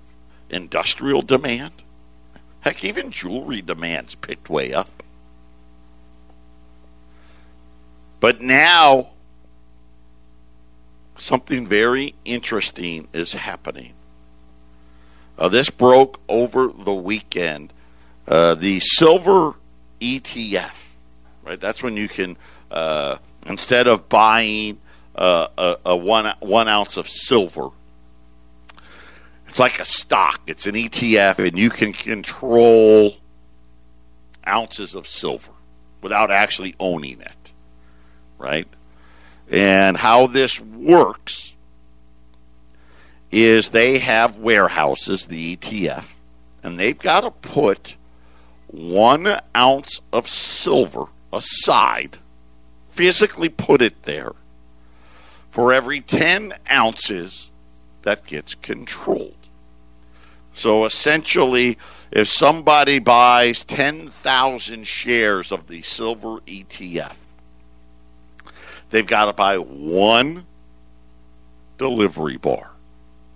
industrial 0.51 1.23
demand. 1.23 1.73
Heck, 2.61 2.83
even 2.83 3.11
jewelry 3.11 3.61
demands 3.61 4.15
picked 4.15 4.49
way 4.49 4.73
up. 4.73 5.03
But 8.19 8.39
now, 8.39 9.09
something 11.17 11.65
very 11.65 12.13
interesting 12.23 13.07
is 13.13 13.33
happening. 13.33 13.93
Uh, 15.37 15.49
this 15.49 15.71
broke 15.71 16.19
over 16.29 16.67
the 16.67 16.93
weekend. 16.93 17.73
Uh, 18.27 18.53
the 18.53 18.79
silver 18.79 19.55
ETF, 19.99 20.73
right? 21.43 21.59
That's 21.59 21.81
when 21.81 21.97
you 21.97 22.07
can, 22.07 22.37
uh, 22.69 23.17
instead 23.47 23.87
of 23.87 24.07
buying 24.07 24.79
uh, 25.15 25.47
a, 25.57 25.77
a 25.85 25.95
one 25.95 26.31
one 26.39 26.67
ounce 26.67 26.95
of 26.97 27.09
silver, 27.09 27.69
it's 29.51 29.59
like 29.59 29.79
a 29.79 29.85
stock. 29.85 30.39
It's 30.47 30.65
an 30.65 30.75
ETF, 30.75 31.45
and 31.45 31.59
you 31.59 31.69
can 31.69 31.91
control 31.91 33.17
ounces 34.47 34.95
of 34.95 35.05
silver 35.05 35.51
without 36.01 36.31
actually 36.31 36.73
owning 36.79 37.19
it, 37.19 37.51
right? 38.37 38.65
And 39.49 39.97
how 39.97 40.27
this 40.27 40.61
works 40.61 41.53
is 43.29 43.69
they 43.69 43.99
have 43.99 44.37
warehouses, 44.37 45.25
the 45.25 45.57
ETF, 45.57 46.05
and 46.63 46.79
they've 46.79 46.97
got 46.97 47.19
to 47.19 47.31
put 47.31 47.97
one 48.67 49.37
ounce 49.53 49.99
of 50.13 50.29
silver 50.29 51.07
aside, 51.33 52.19
physically 52.91 53.49
put 53.49 53.81
it 53.81 54.03
there, 54.03 54.31
for 55.49 55.73
every 55.73 55.99
10 55.99 56.53
ounces 56.71 57.51
that 58.03 58.25
gets 58.25 58.55
controlled. 58.55 59.35
So 60.53 60.85
essentially, 60.85 61.77
if 62.11 62.27
somebody 62.27 62.99
buys 62.99 63.63
10,000 63.63 64.85
shares 64.85 65.51
of 65.51 65.67
the 65.67 65.81
silver 65.81 66.39
ETF, 66.41 67.15
they've 68.89 69.07
got 69.07 69.25
to 69.25 69.33
buy 69.33 69.57
one 69.57 70.45
delivery 71.77 72.37
bar. 72.37 72.71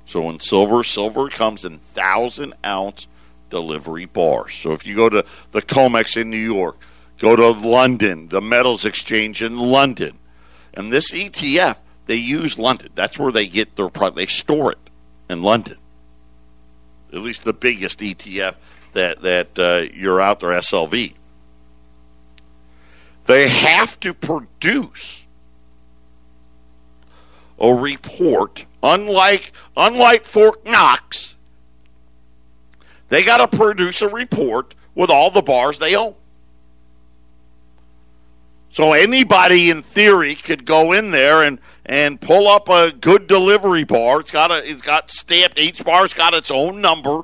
So 0.06 0.30
in 0.30 0.40
silver, 0.40 0.84
silver 0.84 1.30
comes 1.30 1.66
in 1.66 1.74
1,000 1.74 2.54
ounce 2.66 3.08
delivery 3.50 4.06
bars. 4.06 4.54
So 4.54 4.74
if 4.74 4.86
you 4.86 4.96
go 4.96 5.10
to 5.10 5.26
the 5.52 5.62
COMEX 5.62 6.18
in 6.18 6.30
New 6.30 6.38
York, 6.38 6.78
go 7.18 7.36
to 7.36 7.50
London, 7.50 8.28
the 8.28 8.42
metals 8.42 8.86
exchange 8.86 9.42
in 9.42 9.58
London, 9.58 10.20
and 10.74 10.92
this 10.92 11.12
ETF, 11.12 11.78
they 12.06 12.16
use 12.16 12.60
London. 12.60 12.90
That's 12.94 13.18
where 13.18 13.32
they 13.32 13.48
get 13.48 13.78
their 13.78 13.90
product. 13.90 14.18
They 14.18 14.26
store 14.26 14.74
it 14.74 14.90
in 15.30 15.42
London 15.42 15.78
at 17.16 17.22
least 17.22 17.44
the 17.44 17.54
biggest 17.54 18.00
ETF 18.00 18.56
that 18.94 19.22
that 19.22 19.58
uh, 19.58 19.86
you're 19.94 20.22
out 20.22 20.42
there, 20.42 20.50
SLV. 20.50 21.14
They 23.26 23.50
have 23.50 24.00
to 24.02 24.14
produce 24.14 25.24
a 27.58 27.74
report. 27.74 28.66
Unlike 28.84 29.52
unlike 29.76 30.26
Fort 30.26 30.66
Knox, 30.66 31.36
they 33.10 33.24
got 33.24 33.38
to 33.38 33.58
produce 33.58 34.02
a 34.02 34.10
report 34.10 34.76
with 34.94 35.10
all 35.10 35.32
the 35.32 35.42
bars 35.42 35.80
they 35.80 35.96
own. 35.96 36.16
So 38.76 38.92
anybody 38.92 39.70
in 39.70 39.84
theory 39.84 40.36
could 40.36 40.66
go 40.66 40.92
in 40.92 41.12
there 41.12 41.42
and, 41.42 41.60
and 41.86 42.20
pull 42.20 42.50
up 42.50 42.68
a 42.68 42.92
good 42.92 43.26
delivery 43.26 43.86
bar. 43.86 44.20
It's 44.20 44.32
got 44.32 44.52
a 44.52 44.70
it's 44.70 44.82
got 44.82 45.10
stamped 45.10 45.58
each 45.58 45.86
bar's 45.86 46.14
got 46.14 46.34
its 46.34 46.52
own 46.52 46.82
number. 46.82 47.22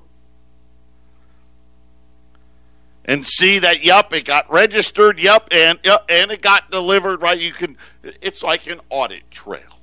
And 3.03 3.27
see 3.27 3.59
that 3.59 3.83
yep, 3.83 4.13
it 4.13 4.23
got 4.23 4.49
registered, 4.49 5.19
yep, 5.19 5.49
and 5.51 5.77
yep, 5.83 6.05
and 6.07 6.31
it 6.31 6.41
got 6.41 6.71
delivered, 6.71 7.21
right? 7.21 7.37
You 7.37 7.51
can 7.51 7.75
it's 8.01 8.41
like 8.41 8.67
an 8.67 8.79
audit 8.89 9.29
trail. 9.29 9.77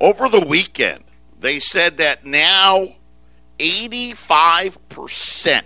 Over 0.00 0.28
the 0.28 0.40
weekend, 0.40 1.04
they 1.38 1.60
said 1.60 1.98
that 1.98 2.26
now 2.26 2.88
85% 3.60 5.62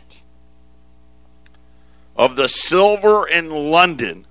of 2.17 2.37
the 2.37 2.49
silver 2.49 3.27
in 3.27 3.51
London 3.51 4.27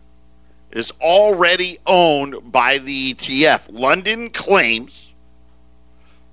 is 0.72 0.92
already 1.02 1.80
owned 1.86 2.50
by 2.52 2.78
the 2.78 3.14
ETF. 3.14 3.68
London 3.70 4.30
claims 4.30 5.14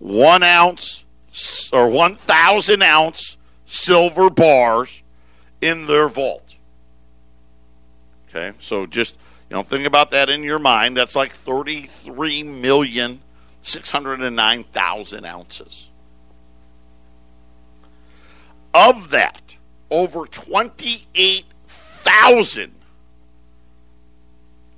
one 0.00 0.42
ounce 0.42 1.04
or 1.72 1.88
1,000 1.88 2.82
ounce 2.82 3.36
silver 3.66 4.30
bars 4.30 5.02
in 5.60 5.86
their 5.86 6.08
vault. 6.08 6.56
Okay, 8.28 8.56
so 8.60 8.86
just 8.86 9.14
you 9.48 9.56
know 9.56 9.62
think 9.62 9.86
about 9.86 10.10
that 10.10 10.28
in 10.28 10.42
your 10.42 10.58
mind. 10.58 10.96
That's 10.96 11.14
like 11.14 11.32
33 11.32 12.42
million 12.42 13.20
609,000 13.70 15.24
ounces. 15.24 15.88
Of 18.72 19.10
that, 19.10 19.42
over 19.90 20.26
28,000. 20.26 22.72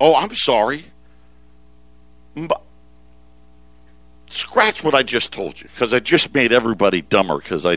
Oh, 0.01 0.15
I'm 0.15 0.35
sorry. 0.35 0.87
Scratch 4.31 4.83
what 4.83 4.95
I 4.95 5.03
just 5.03 5.31
told 5.33 5.61
you 5.61 5.69
because 5.69 5.93
I 5.93 6.01
just 6.01 6.33
made 6.35 6.53
everybody 6.53 7.03
dumber 7.03 7.37
because 7.39 7.67
I 7.67 7.77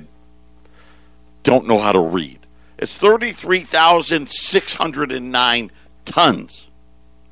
don't 1.44 1.68
know 1.68 1.80
how 1.80 1.92
to 1.92 2.00
read. 2.00 2.40
It's 2.78 2.96
33,609 2.96 5.72
tons 6.06 6.70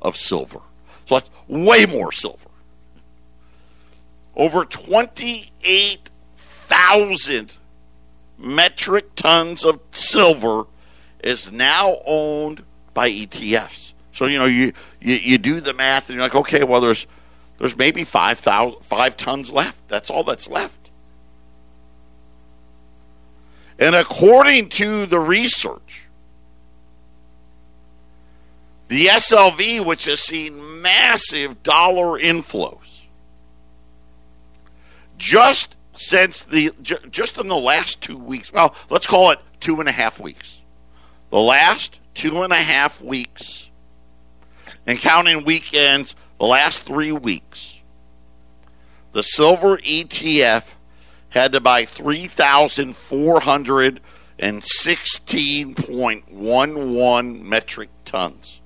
of 0.00 0.16
silver. 0.16 0.60
So 1.06 1.16
that's 1.16 1.28
way 1.48 1.84
more 1.86 2.12
silver. 2.12 2.38
Over 4.36 4.64
28,000 4.64 7.52
metric 8.36 9.14
tons 9.14 9.64
of 9.64 9.80
silver 9.92 10.64
is 11.22 11.52
now 11.52 11.98
owned 12.04 12.64
by 12.92 13.10
ETFs. 13.10 13.92
So 14.12 14.26
you 14.26 14.38
know 14.38 14.46
you, 14.46 14.72
you, 15.00 15.14
you 15.14 15.38
do 15.38 15.60
the 15.60 15.72
math 15.72 16.08
and 16.08 16.16
you're 16.16 16.24
like, 16.24 16.34
okay, 16.34 16.62
well 16.62 16.80
there's 16.80 17.06
there's 17.58 17.76
maybe 17.76 18.04
five 18.04 18.38
thousand 18.38 18.82
five 18.82 19.16
tons 19.16 19.52
left. 19.52 19.88
That's 19.88 20.10
all 20.10 20.24
that's 20.24 20.48
left. 20.48 20.90
And 23.78 23.94
according 23.94 24.68
to 24.70 25.06
the 25.06 25.18
research, 25.18 26.04
the 28.86 29.06
SLV, 29.06 29.84
which 29.84 30.04
has 30.04 30.20
seen 30.20 30.80
massive 30.80 31.64
dollar 31.64 32.20
inflows, 32.20 32.93
just 35.24 35.74
since 35.96 36.42
the 36.42 36.70
just 36.82 37.38
in 37.38 37.48
the 37.48 37.56
last 37.56 38.02
two 38.02 38.18
weeks. 38.18 38.52
Well, 38.52 38.74
let's 38.90 39.06
call 39.06 39.30
it 39.30 39.38
two 39.58 39.80
and 39.80 39.88
a 39.88 39.92
half 39.92 40.20
weeks. 40.20 40.60
The 41.30 41.40
last 41.40 41.98
two 42.12 42.42
and 42.42 42.52
a 42.52 42.56
half 42.56 43.00
weeks, 43.00 43.70
and 44.86 44.98
counting 44.98 45.44
weekends, 45.44 46.14
the 46.38 46.44
last 46.44 46.82
three 46.82 47.10
weeks, 47.10 47.80
the 49.12 49.22
silver 49.22 49.78
ETF 49.78 50.66
had 51.30 51.52
to 51.52 51.60
buy 51.60 51.86
three 51.86 52.28
thousand 52.28 52.94
four 52.94 53.40
hundred 53.40 54.00
and 54.38 54.62
sixteen 54.62 55.74
point 55.74 56.30
one 56.30 56.92
one 56.92 57.48
metric 57.48 57.88
tons. 58.04 58.60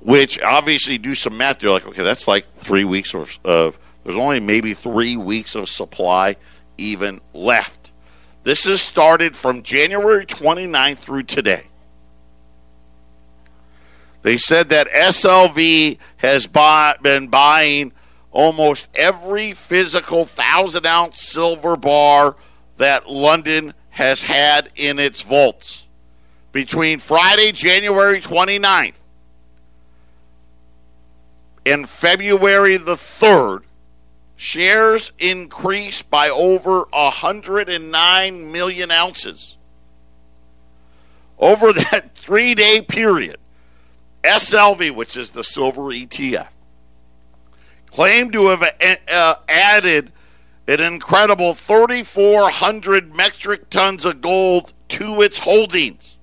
Which 0.00 0.40
obviously 0.40 0.98
do 0.98 1.14
some 1.14 1.36
math. 1.36 1.62
You're 1.62 1.72
like, 1.72 1.86
okay, 1.86 2.02
that's 2.02 2.28
like 2.28 2.46
three 2.54 2.84
weeks 2.84 3.14
of, 3.14 3.38
of 3.44 3.78
there's 4.04 4.16
only 4.16 4.40
maybe 4.40 4.74
three 4.74 5.16
weeks 5.16 5.54
of 5.54 5.68
supply 5.68 6.36
even 6.76 7.20
left. 7.34 7.90
This 8.44 8.64
has 8.64 8.80
started 8.80 9.36
from 9.36 9.62
January 9.62 10.24
29th 10.24 10.98
through 10.98 11.24
today. 11.24 11.64
They 14.22 14.38
said 14.38 14.70
that 14.70 14.90
SLV 14.90 15.98
has 16.18 16.46
buy, 16.46 16.96
been 17.02 17.28
buying 17.28 17.92
almost 18.30 18.88
every 18.94 19.54
physical 19.54 20.24
thousand 20.24 20.86
ounce 20.86 21.20
silver 21.20 21.76
bar 21.76 22.36
that 22.78 23.08
London 23.08 23.74
has 23.90 24.22
had 24.22 24.70
in 24.76 24.98
its 24.98 25.22
vaults 25.22 25.86
between 26.52 26.98
Friday, 26.98 27.52
January 27.52 28.20
29th 28.20 28.94
in 31.68 31.84
February 31.84 32.78
the 32.78 32.96
3rd, 32.96 33.60
shares 34.36 35.12
increased 35.18 36.08
by 36.08 36.30
over 36.30 36.84
109 36.92 38.52
million 38.52 38.90
ounces. 38.90 39.58
Over 41.38 41.74
that 41.74 42.14
three 42.14 42.54
day 42.54 42.80
period, 42.80 43.36
SLV, 44.24 44.94
which 44.94 45.14
is 45.16 45.30
the 45.30 45.44
silver 45.44 45.82
ETF, 45.82 46.48
claimed 47.90 48.32
to 48.32 48.48
have 48.48 48.62
uh, 49.08 49.34
added 49.46 50.12
an 50.66 50.80
incredible 50.80 51.54
3,400 51.54 53.14
metric 53.14 53.68
tons 53.68 54.04
of 54.04 54.20
gold 54.20 54.72
to 54.88 55.20
its 55.20 55.38
holdings. 55.38 56.17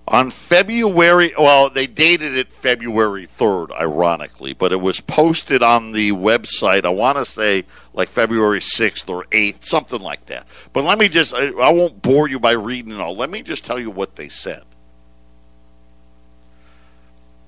On 0.10 0.32
February, 0.32 1.34
well, 1.38 1.69
they 1.69 1.88
dated 1.88 2.36
it 2.36 2.51
February 2.51 3.25
3rd, 3.25 3.71
ironically, 3.71 4.53
but 4.53 4.73
it 4.73 4.82
was 4.82 4.99
posted 4.99 5.63
on 5.63 5.93
the 5.93 6.12
website, 6.12 6.84
I 6.84 6.89
want 6.89 7.17
to 7.17 7.25
say 7.25 7.63
like 7.93 8.10
February 8.10 8.60
6th 8.60 9.10
or 9.10 9.25
8th, 9.32 9.65
something 9.65 10.01
like 10.01 10.25
that. 10.25 10.45
But 10.73 10.84
let 10.84 10.97
me 10.97 11.08
just, 11.08 11.34
I, 11.34 11.47
I 11.51 11.71
won't 11.71 12.01
bore 12.01 12.27
you 12.27 12.39
by 12.39 12.51
reading 12.51 12.91
it 12.91 12.99
all. 12.99 13.15
Let 13.15 13.30
me 13.30 13.43
just 13.43 13.63
tell 13.63 13.80
you 13.80 13.89
what 13.89 14.17
they 14.17 14.27
said. 14.27 14.63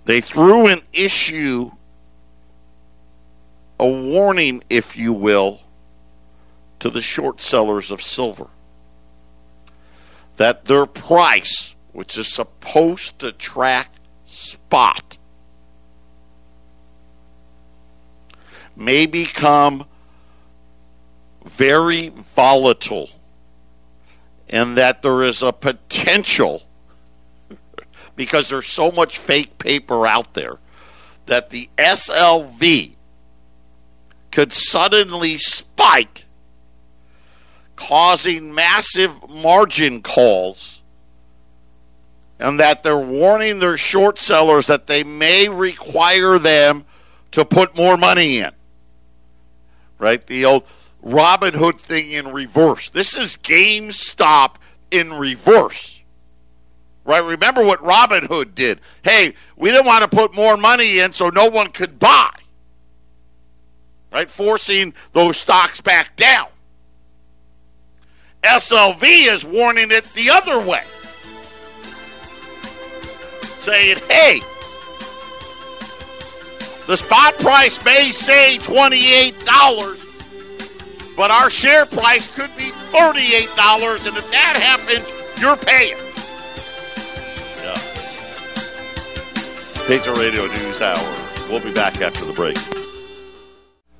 They 0.09 0.21
threw 0.21 0.65
an 0.65 0.81
issue, 0.91 1.69
a 3.79 3.87
warning, 3.87 4.63
if 4.67 4.97
you 4.97 5.13
will, 5.13 5.61
to 6.79 6.89
the 6.89 7.03
short 7.03 7.39
sellers 7.39 7.91
of 7.91 8.01
silver. 8.01 8.47
That 10.37 10.65
their 10.65 10.87
price, 10.87 11.75
which 11.93 12.17
is 12.17 12.33
supposed 12.33 13.19
to 13.19 13.31
track 13.31 13.91
spot, 14.25 15.19
may 18.75 19.05
become 19.05 19.85
very 21.45 22.09
volatile 22.09 23.11
and 24.49 24.75
that 24.75 25.03
there 25.03 25.21
is 25.21 25.43
a 25.43 25.51
potential 25.51 26.63
because 28.19 28.49
there's 28.49 28.67
so 28.67 28.91
much 28.91 29.17
fake 29.17 29.57
paper 29.59 30.05
out 30.05 30.33
there 30.33 30.57
that 31.27 31.51
the 31.51 31.69
SLV 31.77 32.95
could 34.29 34.51
suddenly 34.51 35.37
spike, 35.37 36.25
causing 37.77 38.53
massive 38.53 39.29
margin 39.29 40.01
calls, 40.01 40.81
and 42.39 42.59
that 42.59 42.83
they're 42.83 42.97
warning 42.97 43.59
their 43.59 43.77
short 43.77 44.19
sellers 44.19 44.67
that 44.67 44.87
they 44.87 45.01
may 45.05 45.47
require 45.47 46.37
them 46.37 46.83
to 47.31 47.45
put 47.45 47.77
more 47.77 47.95
money 47.95 48.39
in. 48.39 48.51
Right? 49.97 50.27
The 50.27 50.43
old 50.43 50.65
Robinhood 51.01 51.79
thing 51.79 52.11
in 52.11 52.33
reverse. 52.33 52.89
This 52.89 53.15
is 53.15 53.37
GameStop 53.37 54.55
in 54.91 55.13
reverse. 55.13 55.98
Right? 57.09 57.25
Remember 57.25 57.63
what 57.63 57.83
Robinhood 57.83 58.53
did. 58.53 58.81
Hey, 59.01 59.33
we 59.55 59.71
didn't 59.71 59.87
want 59.87 60.03
to 60.03 60.09
put 60.15 60.31
more 60.31 60.55
money 60.57 60.99
in 60.99 61.11
so 61.11 61.31
no 61.31 61.47
one 61.47 61.71
could 61.71 61.97
buy. 61.97 62.29
Right? 64.13 64.29
Forcing 64.29 64.93
those 65.13 65.37
stocks 65.37 65.81
back 65.81 66.15
down. 66.17 66.49
SLV 68.43 69.01
is 69.01 69.43
warning 69.43 69.89
it 69.89 70.03
the 70.13 70.29
other 70.29 70.59
way. 70.59 70.83
Saying, 73.61 73.97
hey, 74.07 74.41
the 76.85 76.95
spot 76.95 77.39
price 77.39 77.83
may 77.83 78.11
say 78.11 78.59
$28, 78.59 81.15
but 81.17 81.31
our 81.31 81.49
share 81.49 81.87
price 81.87 82.27
could 82.27 82.55
be 82.55 82.69
$38, 82.91 84.07
and 84.07 84.15
if 84.15 84.29
that 84.29 84.57
happens, 84.61 85.11
you're 85.41 85.57
paying. 85.57 85.97
Patriot 89.89 90.19
Radio 90.19 90.45
News 90.45 90.81
Hour. 90.81 91.27
We'll 91.49 91.61
be 91.61 91.73
back 91.73 91.99
after 91.99 92.23
the 92.23 92.31
break. 92.31 92.55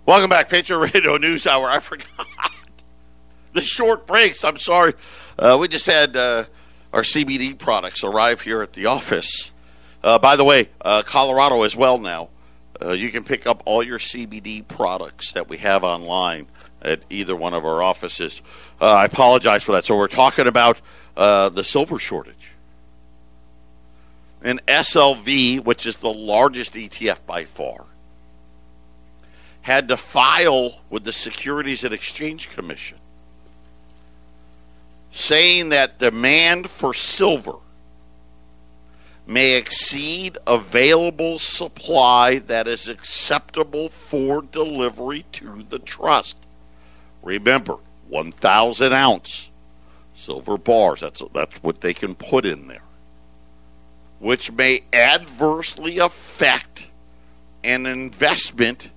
Welcome 0.06 0.30
back, 0.30 0.48
Patriot 0.48 0.94
Radio 0.94 1.18
News 1.18 1.48
Hour. 1.48 1.68
I 1.68 1.80
forgot 1.80 2.28
the 3.54 3.62
short 3.62 4.06
breaks. 4.06 4.44
I'm 4.44 4.58
sorry. 4.58 4.94
Uh, 5.40 5.58
we 5.60 5.68
just 5.68 5.88
had 5.88 6.16
uh, 6.16 6.46
our 6.94 7.02
CBD 7.02 7.58
products 7.58 8.04
arrive 8.04 8.42
here 8.42 8.62
at 8.62 8.74
the 8.74 8.86
office. 8.86 9.50
Uh, 10.04 10.20
by 10.20 10.36
the 10.36 10.44
way, 10.44 10.70
uh, 10.82 11.02
Colorado 11.02 11.64
as 11.64 11.76
well 11.76 11.98
now. 11.98 12.30
Uh, 12.80 12.92
you 12.92 13.10
can 13.10 13.24
pick 13.24 13.48
up 13.48 13.64
all 13.66 13.82
your 13.82 13.98
CBD 13.98 14.68
products 14.68 15.32
that 15.32 15.50
we 15.50 15.58
have 15.58 15.84
online 15.84 16.46
at 16.84 17.02
either 17.10 17.36
one 17.36 17.56
of 17.56 17.66
our 17.66 17.82
offices. 17.82 18.44
Uh, 18.80 18.86
I 18.86 19.06
apologize 19.06 19.64
for 19.64 19.72
that. 19.72 19.86
So 19.86 19.98
we're 19.98 20.08
talking 20.08 20.46
about 20.46 20.80
the 21.16 21.64
silver 21.64 21.98
shortage 21.98 22.49
and 24.42 24.66
SLV, 24.68 25.64
which 25.66 25.86
is 25.86 25.98
the 25.98 26.14
largest 26.14 26.74
ETF 26.74 27.20
by 27.26 27.46
far, 27.46 27.86
had 29.62 29.88
to 29.90 29.98
file 29.98 30.80
with 30.90 31.04
the 31.04 31.12
Securities 31.12 31.84
and 31.84 31.94
Exchange 31.94 32.50
Commission 32.50 32.98
saying 35.12 35.70
that 35.70 35.98
demand 35.98 36.70
for 36.70 36.94
silver 36.94 37.56
may 39.26 39.56
exceed 39.56 40.38
available 40.48 41.38
supply 41.38 42.40
that 42.40 42.68
is 42.68 42.88
acceptable 42.88 43.90
for 43.90 44.42
delivery 44.42 45.26
to 45.32 45.64
the 45.70 45.80
trust. 45.80 46.36
Remember, 47.22 47.78
1,000 48.08 48.94
ounce 48.94 49.50
silver 50.14 50.58
bars. 50.58 51.02
That's, 51.02 51.22
that's 51.34 51.56
what 51.58 51.82
they 51.82 51.94
can 51.94 52.16
put 52.16 52.46
in 52.46 52.68
there 52.68 52.82
which 54.20 54.52
may 54.52 54.84
adversely 54.92 55.98
affect 55.98 56.88
an 57.64 57.86
investment 57.86 58.90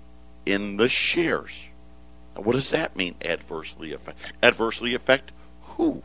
in 0.44 0.76
the 0.76 0.88
shares. 0.88 1.68
Now, 2.34 2.42
what 2.42 2.52
does 2.52 2.70
that 2.70 2.96
mean, 2.96 3.14
adversely 3.24 3.92
affect? 3.92 4.18
Adversely 4.42 4.94
affect 4.94 5.32
who? 5.62 6.02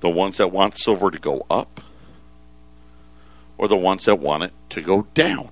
The 0.00 0.08
ones 0.08 0.38
that 0.38 0.48
want 0.48 0.78
silver 0.78 1.10
to 1.10 1.18
go 1.18 1.44
up 1.50 1.80
or 3.58 3.68
the 3.68 3.76
ones 3.76 4.06
that 4.06 4.18
want 4.18 4.44
it 4.44 4.52
to 4.70 4.80
go 4.80 5.06
down? 5.14 5.50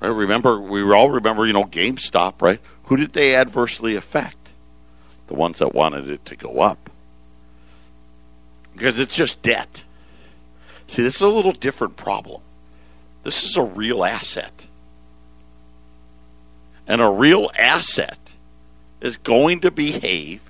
Right? 0.00 0.08
Remember, 0.08 0.60
we 0.60 0.82
all 0.92 1.10
remember, 1.10 1.46
you 1.46 1.52
know, 1.52 1.64
GameStop, 1.64 2.40
right? 2.40 2.60
Who 2.84 2.96
did 2.96 3.12
they 3.12 3.34
adversely 3.34 3.96
affect? 3.96 4.36
The 5.26 5.34
ones 5.34 5.58
that 5.58 5.74
wanted 5.74 6.08
it 6.08 6.24
to 6.26 6.36
go 6.36 6.60
up. 6.60 6.88
Because 8.72 8.98
it's 8.98 9.14
just 9.14 9.42
debt. 9.42 9.82
See, 10.88 11.02
this 11.02 11.16
is 11.16 11.20
a 11.20 11.28
little 11.28 11.52
different 11.52 11.96
problem. 11.96 12.42
This 13.22 13.42
is 13.44 13.56
a 13.56 13.62
real 13.62 14.04
asset. 14.04 14.66
And 16.86 17.00
a 17.00 17.08
real 17.08 17.50
asset 17.58 18.32
is 19.00 19.16
going 19.16 19.60
to 19.60 19.70
behave 19.70 20.40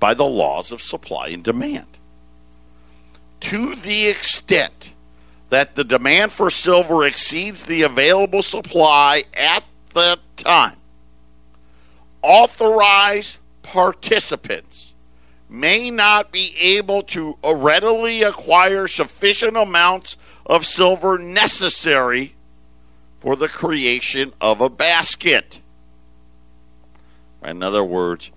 by 0.00 0.14
the 0.14 0.24
laws 0.24 0.72
of 0.72 0.82
supply 0.82 1.28
and 1.28 1.44
demand. 1.44 1.86
To 3.40 3.76
the 3.76 4.08
extent 4.08 4.92
that 5.50 5.74
the 5.74 5.84
demand 5.84 6.32
for 6.32 6.50
silver 6.50 7.04
exceeds 7.04 7.64
the 7.64 7.82
available 7.82 8.42
supply 8.42 9.24
at 9.34 9.64
the 9.94 10.18
time, 10.36 10.76
authorized 12.22 13.38
participants 13.62 14.89
may 15.50 15.90
not 15.90 16.30
be 16.30 16.54
able 16.58 17.02
to 17.02 17.36
uh, 17.42 17.52
readily 17.52 18.22
acquire 18.22 18.86
sufficient 18.86 19.56
amounts 19.56 20.16
of 20.46 20.64
silver 20.64 21.18
necessary 21.18 22.34
for 23.18 23.34
the 23.34 23.48
creation 23.48 24.32
of 24.40 24.60
a 24.60 24.70
basket. 24.70 25.60
In 27.42 27.62
other 27.62 27.82
words, 27.82 28.30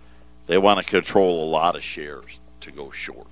they 0.47 0.57
want 0.57 0.80
to 0.80 0.86
control 0.86 1.43
a 1.43 1.49
lot 1.49 1.76
of 1.76 1.84
shares 1.84 2.39
to 2.61 2.72
go 2.72 2.89
short. 2.89 3.28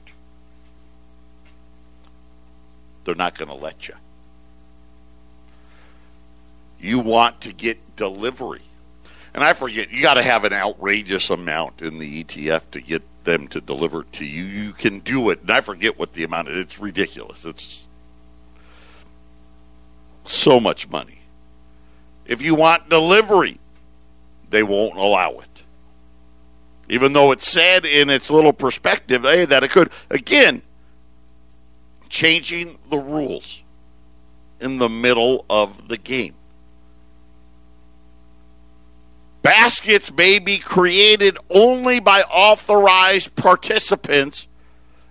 They're 3.03 3.15
not 3.15 3.37
going 3.37 3.49
to 3.49 3.55
let 3.55 3.87
you. 3.87 3.95
You 6.79 6.99
want 6.99 7.41
to 7.41 7.53
get 7.53 7.95
delivery. 7.95 8.61
And 9.33 9.43
I 9.43 9.53
forget, 9.53 9.91
you 9.91 10.01
got 10.01 10.15
to 10.15 10.23
have 10.23 10.43
an 10.43 10.53
outrageous 10.53 11.29
amount 11.29 11.81
in 11.81 11.99
the 11.99 12.23
ETF 12.23 12.61
to 12.71 12.81
get 12.81 13.01
them 13.23 13.47
to 13.49 13.61
deliver 13.61 14.03
to 14.03 14.25
you. 14.25 14.43
You 14.43 14.73
can 14.73 14.99
do 14.99 15.29
it, 15.29 15.41
and 15.41 15.51
I 15.51 15.61
forget 15.61 15.97
what 15.97 16.13
the 16.13 16.23
amount 16.23 16.49
is. 16.49 16.57
It's 16.57 16.79
ridiculous. 16.79 17.45
It's 17.45 17.83
so 20.25 20.59
much 20.59 20.89
money. 20.89 21.19
If 22.25 22.41
you 22.41 22.55
want 22.55 22.89
delivery, 22.89 23.59
they 24.49 24.63
won't 24.63 24.97
allow 24.97 25.39
it. 25.39 25.63
Even 26.89 27.13
though 27.13 27.31
it's 27.31 27.49
said 27.49 27.85
in 27.85 28.09
its 28.09 28.29
little 28.29 28.53
perspective 28.53 29.23
hey, 29.23 29.45
that 29.45 29.63
it 29.63 29.71
could. 29.71 29.89
Again, 30.09 30.61
changing 32.09 32.77
the 32.89 32.97
rules 32.97 33.61
in 34.59 34.77
the 34.77 34.89
middle 34.89 35.45
of 35.49 35.87
the 35.87 35.97
game. 35.97 36.35
Baskets 39.41 40.11
may 40.11 40.37
be 40.39 40.59
created 40.59 41.37
only 41.49 41.99
by 41.99 42.21
authorized 42.21 43.35
participants 43.35 44.47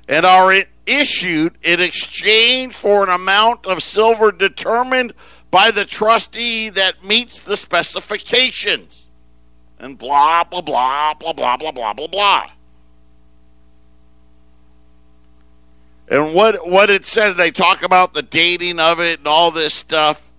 and 0.09 0.25
are 0.25 0.65
issued 0.87 1.57
in 1.63 1.81
exchange 1.81 2.75
for 2.75 3.03
an 3.03 3.11
amount 3.11 3.67
of 3.67 3.83
silver 3.83 4.31
determined 4.31 5.15
by 5.51 5.71
the 5.71 5.85
trustee 5.85 6.69
that 6.69 7.05
meets 7.05 7.41
the 7.41 7.57
specifications. 7.57 9.07
And 9.79 9.99
blah, 9.99 10.45
blah, 10.45 10.61
blah, 10.61 11.15
blah, 11.15 11.33
blah, 11.33 11.57
blah, 11.57 11.73
blah, 11.73 11.93
blah, 11.93 12.07
blah. 12.07 12.51
And 16.09 16.35
what, 16.35 16.69
what 16.69 16.91
it 16.91 17.07
says, 17.07 17.37
they 17.37 17.51
talk 17.51 17.83
about 17.83 18.15
the 18.15 18.23
dating 18.23 18.81
of 18.81 19.01
it 19.01 19.21
and 19.21 19.29
all 19.29 19.51
this 19.51 19.75
stuff. 19.75 20.30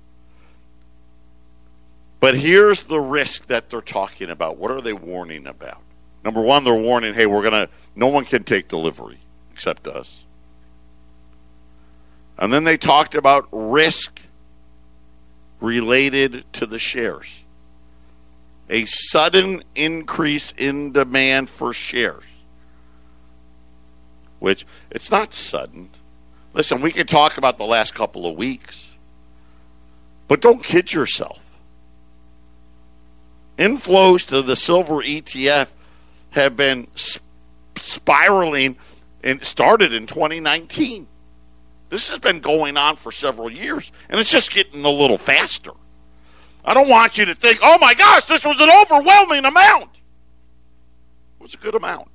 But 2.21 2.37
here's 2.37 2.83
the 2.83 2.99
risk 2.99 3.47
that 3.47 3.69
they're 3.69 3.81
talking 3.81 4.29
about. 4.29 4.57
What 4.57 4.71
are 4.71 4.79
they 4.79 4.93
warning 4.93 5.47
about? 5.47 5.81
Number 6.23 6.39
one, 6.39 6.63
they're 6.63 6.73
warning, 6.73 7.15
hey, 7.15 7.25
we're 7.25 7.41
going 7.41 7.65
to, 7.65 7.69
no 7.95 8.07
one 8.07 8.25
can 8.25 8.43
take 8.43 8.67
delivery 8.67 9.17
except 9.51 9.87
us. 9.87 10.23
And 12.37 12.53
then 12.53 12.63
they 12.63 12.77
talked 12.77 13.15
about 13.15 13.47
risk 13.51 14.21
related 15.59 16.45
to 16.53 16.67
the 16.67 16.77
shares. 16.77 17.39
A 18.69 18.85
sudden 18.85 19.63
increase 19.73 20.53
in 20.55 20.91
demand 20.91 21.49
for 21.49 21.73
shares. 21.73 22.23
Which, 24.37 24.65
it's 24.91 25.09
not 25.09 25.33
sudden. 25.33 25.89
Listen, 26.53 26.81
we 26.81 26.91
can 26.91 27.07
talk 27.07 27.37
about 27.37 27.57
the 27.57 27.65
last 27.65 27.95
couple 27.95 28.27
of 28.27 28.35
weeks. 28.37 28.89
But 30.27 30.39
don't 30.39 30.63
kid 30.63 30.93
yourself. 30.93 31.39
Inflows 33.57 34.25
to 34.27 34.41
the 34.41 34.55
silver 34.55 34.95
ETF 34.95 35.67
have 36.31 36.55
been 36.55 36.87
spiraling 37.77 38.77
and 39.23 39.43
started 39.43 39.93
in 39.93 40.07
2019. 40.07 41.07
This 41.89 42.09
has 42.09 42.19
been 42.19 42.39
going 42.39 42.77
on 42.77 42.95
for 42.95 43.11
several 43.11 43.51
years, 43.51 43.91
and 44.09 44.19
it's 44.19 44.29
just 44.29 44.53
getting 44.53 44.85
a 44.85 44.89
little 44.89 45.17
faster. 45.17 45.71
I 46.63 46.73
don't 46.73 46.87
want 46.87 47.17
you 47.17 47.25
to 47.25 47.35
think, 47.35 47.59
oh 47.61 47.77
my 47.79 47.93
gosh, 47.93 48.25
this 48.25 48.45
was 48.45 48.59
an 48.61 48.69
overwhelming 48.69 49.45
amount. 49.45 49.89
It 51.39 51.43
was 51.43 51.53
a 51.53 51.57
good 51.57 51.75
amount. 51.75 52.07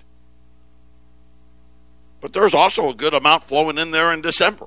But 2.21 2.33
there's 2.33 2.55
also 2.55 2.89
a 2.89 2.95
good 2.95 3.13
amount 3.13 3.45
flowing 3.45 3.79
in 3.79 3.91
there 3.91 4.13
in 4.13 4.23
December. 4.23 4.67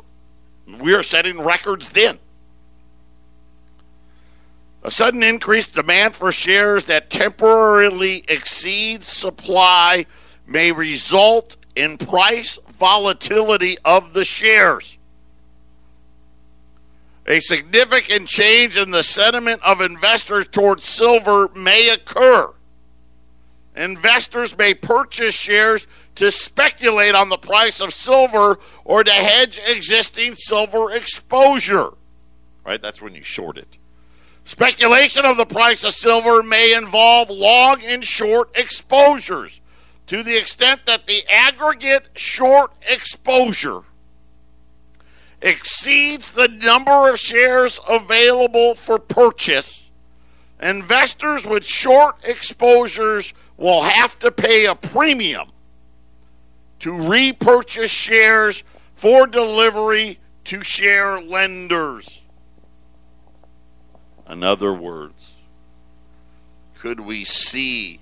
We 0.79 0.93
are 0.93 1.03
setting 1.03 1.41
records 1.41 1.89
then. 1.89 2.19
A 4.83 4.91
sudden 4.91 5.23
increased 5.23 5.75
demand 5.75 6.15
for 6.15 6.31
shares 6.31 6.85
that 6.85 7.09
temporarily 7.09 8.23
exceeds 8.27 9.07
supply 9.07 10.05
may 10.47 10.71
result 10.71 11.57
in 11.75 11.97
price 11.97 12.57
volatility 12.69 13.77
of 13.83 14.13
the 14.13 14.23
shares. 14.23 14.97
A 17.27 17.39
significant 17.41 18.27
change 18.27 18.75
in 18.77 18.91
the 18.91 19.03
sentiment 19.03 19.61
of 19.63 19.81
investors 19.81 20.47
towards 20.47 20.85
silver 20.85 21.49
may 21.49 21.89
occur. 21.89 22.51
Investors 23.75 24.57
may 24.57 24.73
purchase 24.73 25.35
shares 25.35 25.85
to 26.15 26.31
speculate 26.31 27.15
on 27.15 27.29
the 27.29 27.37
price 27.37 27.79
of 27.79 27.93
silver 27.93 28.59
or 28.83 29.03
to 29.03 29.11
hedge 29.11 29.59
existing 29.67 30.35
silver 30.35 30.91
exposure. 30.91 31.91
Right? 32.65 32.81
That's 32.81 33.01
when 33.01 33.13
you 33.13 33.23
short 33.23 33.57
it. 33.57 33.78
Speculation 34.49 35.25
of 35.25 35.37
the 35.37 35.45
price 35.45 35.83
of 35.83 35.93
silver 35.93 36.41
may 36.41 36.73
involve 36.73 37.29
long 37.29 37.83
and 37.83 38.03
short 38.03 38.49
exposures 38.57 39.61
to 40.07 40.23
the 40.23 40.35
extent 40.35 40.87
that 40.87 41.05
the 41.05 41.23
aggregate 41.29 42.09
short 42.15 42.73
exposure 42.81 43.81
exceeds 45.39 46.31
the 46.31 46.47
number 46.47 47.11
of 47.11 47.19
shares 47.19 47.79
available 47.87 48.73
for 48.73 48.97
purchase. 48.97 49.91
Investors 50.59 51.45
with 51.45 51.63
short 51.63 52.15
exposures 52.23 53.35
will 53.55 53.83
have 53.83 54.17
to 54.17 54.31
pay 54.31 54.65
a 54.65 54.73
premium 54.73 55.51
to 56.79 56.91
repurchase 56.91 57.91
shares 57.91 58.63
for 58.95 59.27
delivery 59.27 60.19
to 60.45 60.63
share 60.63 61.21
lenders. 61.21 62.18
In 64.29 64.43
other 64.43 64.71
words, 64.73 65.33
could 66.77 66.99
we 66.99 67.25
see 67.25 67.99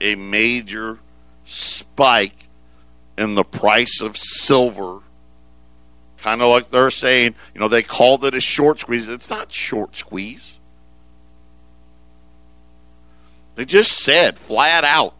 a 0.00 0.16
major 0.16 0.98
spike 1.44 2.46
in 3.16 3.34
the 3.36 3.44
price 3.44 4.00
of 4.00 4.16
silver? 4.16 5.00
Kind 6.18 6.42
of 6.42 6.50
like 6.50 6.70
they're 6.70 6.90
saying, 6.90 7.34
you 7.54 7.60
know, 7.60 7.68
they 7.68 7.82
called 7.82 8.24
it 8.24 8.34
a 8.34 8.40
short 8.40 8.80
squeeze. 8.80 9.08
It's 9.08 9.30
not 9.30 9.52
short 9.52 9.96
squeeze. 9.96 10.54
They 13.54 13.64
just 13.64 13.92
said 13.92 14.38
flat 14.38 14.84
out, 14.84 15.14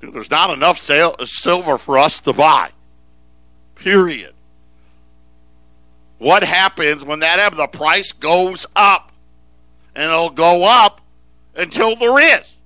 there's 0.00 0.30
not 0.30 0.50
enough 0.50 0.78
sale, 0.78 1.16
silver 1.24 1.78
for 1.78 1.98
us 1.98 2.20
to 2.20 2.32
buy. 2.32 2.70
Period. 3.74 4.33
What 6.24 6.42
happens 6.42 7.04
when 7.04 7.18
that 7.18 7.38
happens? 7.38 7.60
the 7.60 7.66
price 7.66 8.12
goes 8.12 8.64
up? 8.74 9.12
And 9.94 10.04
it'll 10.04 10.30
go 10.30 10.64
up 10.64 11.02
until 11.54 11.96
there 11.96 12.18
is. 12.38 12.56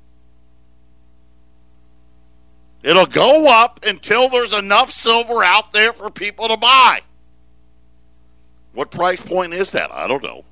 It'll 2.84 3.04
go 3.04 3.48
up 3.48 3.84
until 3.84 4.28
there's 4.28 4.54
enough 4.54 4.92
silver 4.92 5.42
out 5.42 5.72
there 5.72 5.92
for 5.92 6.08
people 6.08 6.46
to 6.46 6.56
buy. 6.56 7.00
What 8.74 8.92
price 8.92 9.20
point 9.20 9.52
is 9.52 9.72
that? 9.72 9.90
I 9.90 10.06
don't 10.06 10.22
know. 10.22 10.44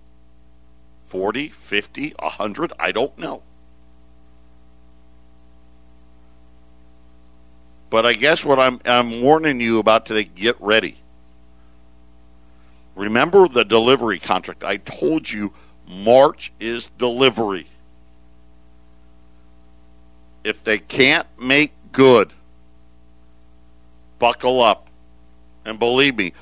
40, 1.04 1.50
50, 1.50 2.14
100? 2.18 2.72
I 2.76 2.90
don't 2.90 3.16
know. 3.16 3.44
But 7.88 8.04
I 8.04 8.14
guess 8.14 8.44
what 8.44 8.58
I'm 8.58 8.80
I'm 8.84 9.22
warning 9.22 9.60
you 9.60 9.78
about 9.78 10.06
today, 10.06 10.24
get 10.24 10.60
ready. 10.60 10.96
Remember 12.96 13.46
the 13.46 13.64
delivery 13.64 14.18
contract. 14.18 14.64
I 14.64 14.78
told 14.78 15.30
you 15.30 15.52
March 15.86 16.52
is 16.58 16.90
delivery. 16.98 17.68
If 20.42 20.64
they 20.64 20.78
can't 20.78 21.26
make 21.38 21.72
good, 21.92 22.32
buckle 24.18 24.62
up. 24.62 24.88
And 25.64 25.78
believe 25.78 26.16
me, 26.16 26.32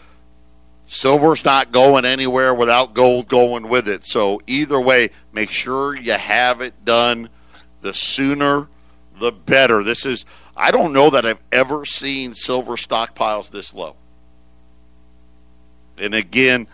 silver's 0.86 1.44
not 1.44 1.72
going 1.72 2.04
anywhere 2.04 2.54
without 2.54 2.94
gold 2.94 3.26
going 3.26 3.68
with 3.68 3.88
it. 3.88 4.04
So 4.04 4.40
either 4.46 4.80
way, 4.80 5.10
make 5.32 5.50
sure 5.50 5.96
you 5.96 6.12
have 6.12 6.60
it 6.60 6.84
done. 6.84 7.30
The 7.80 7.94
sooner, 7.94 8.68
the 9.18 9.32
better. 9.32 9.82
This 9.82 10.06
is 10.06 10.24
I 10.56 10.70
don't 10.70 10.92
know 10.92 11.10
that 11.10 11.26
I've 11.26 11.42
ever 11.50 11.84
seen 11.84 12.34
silver 12.34 12.76
stockpiles 12.76 13.50
this 13.50 13.74
low. 13.74 13.96
And 15.98 16.14
again, 16.14 16.66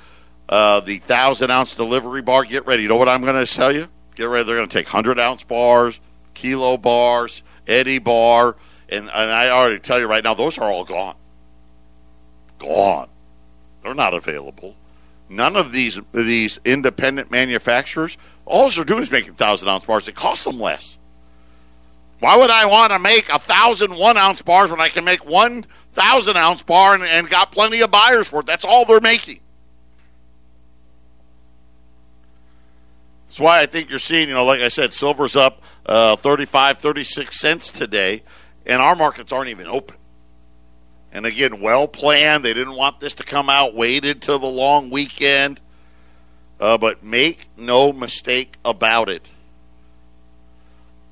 uh, 0.49 0.81
the 0.81 0.99
thousand 0.99 1.51
ounce 1.51 1.75
delivery 1.75 2.23
bar, 2.23 2.45
get 2.45 2.67
ready. 2.67 2.83
You 2.83 2.89
know 2.89 2.97
what 2.97 3.09
I'm 3.09 3.23
going 3.23 3.45
to 3.45 3.53
tell 3.53 3.75
you? 3.75 3.89
Get 4.17 4.25
ready. 4.25 4.45
They're 4.45 4.57
going 4.57 4.69
to 4.69 4.73
take 4.73 4.87
100 4.87 5.19
ounce 5.19 5.43
bars, 5.43 6.01
kilo 6.35 6.77
bars, 6.77 7.43
Eddie 7.67 7.99
bar. 7.99 8.57
And, 8.89 9.09
and 9.09 9.31
I 9.31 9.51
already 9.51 9.79
tell 9.79 10.01
you 10.01 10.07
right 10.07 10.25
now, 10.25 10.35
those 10.35 10.59
are 10.59 10.71
all 10.71 10.85
gone. 10.85 11.15
Gone. 12.59 13.09
They're 13.83 13.95
not 13.95 14.15
available. 14.15 14.75
None 15.29 15.55
of 15.55 15.71
these 15.71 15.99
these 16.13 16.59
independent 16.65 17.31
manufacturers, 17.31 18.19
all 18.45 18.69
they're 18.69 18.85
doing 18.85 19.05
is 19.05 19.13
making 19.13 19.35
thousand 19.35 19.69
ounce 19.69 19.85
bars. 19.85 20.09
It 20.09 20.17
costs 20.17 20.45
them 20.45 20.59
less. 20.59 20.99
Why 22.19 22.37
would 22.37 22.51
I 22.51 22.67
want 22.67 22.93
to 22.93 22.99
make 22.99 23.29
a 23.31 23.39
thousand 23.39 23.95
one 23.97 24.17
ounce 24.17 24.43
bars 24.43 24.71
when 24.71 24.81
I 24.81 24.89
can 24.89 25.05
make 25.05 25.25
one 25.25 25.67
thousand 25.93 26.37
ounce 26.37 26.63
bar 26.63 26.95
and, 26.95 27.03
and 27.03 27.29
got 27.29 27.53
plenty 27.53 27.81
of 27.81 27.91
buyers 27.91 28.29
for 28.29 28.41
it? 28.41 28.47
That's 28.47 28.65
all 28.65 28.85
they're 28.85 29.01
making. 29.01 29.41
That's 33.29 33.41
why 33.41 33.61
I 33.61 33.67
think 33.67 33.91
you're 33.91 34.01
seeing, 34.01 34.29
you 34.29 34.35
know, 34.35 34.45
like 34.45 34.61
I 34.61 34.69
said, 34.69 34.93
silver's 34.93 35.37
up 35.37 35.63
uh, 35.87 36.17
35, 36.17 36.79
36 36.79 37.39
cents 37.39 37.71
today, 37.71 38.23
and 38.67 38.83
our 38.83 38.97
markets 38.97 39.31
aren't 39.31 39.51
even 39.51 39.67
open. 39.67 39.97
And 41.13 41.27
again, 41.27 41.61
well 41.61 41.89
planned. 41.89 42.45
They 42.45 42.55
didn't 42.55 42.75
want 42.75 43.01
this 43.01 43.15
to 43.15 43.25
come 43.25 43.49
out, 43.49 43.75
waited 43.75 44.23
till 44.23 44.39
the 44.39 44.47
long 44.47 44.91
weekend. 44.91 45.61
Uh, 46.59 46.77
but 46.77 47.03
make 47.03 47.49
no 47.57 47.93
mistake 47.93 48.57
about 48.65 49.09
it. 49.09 49.27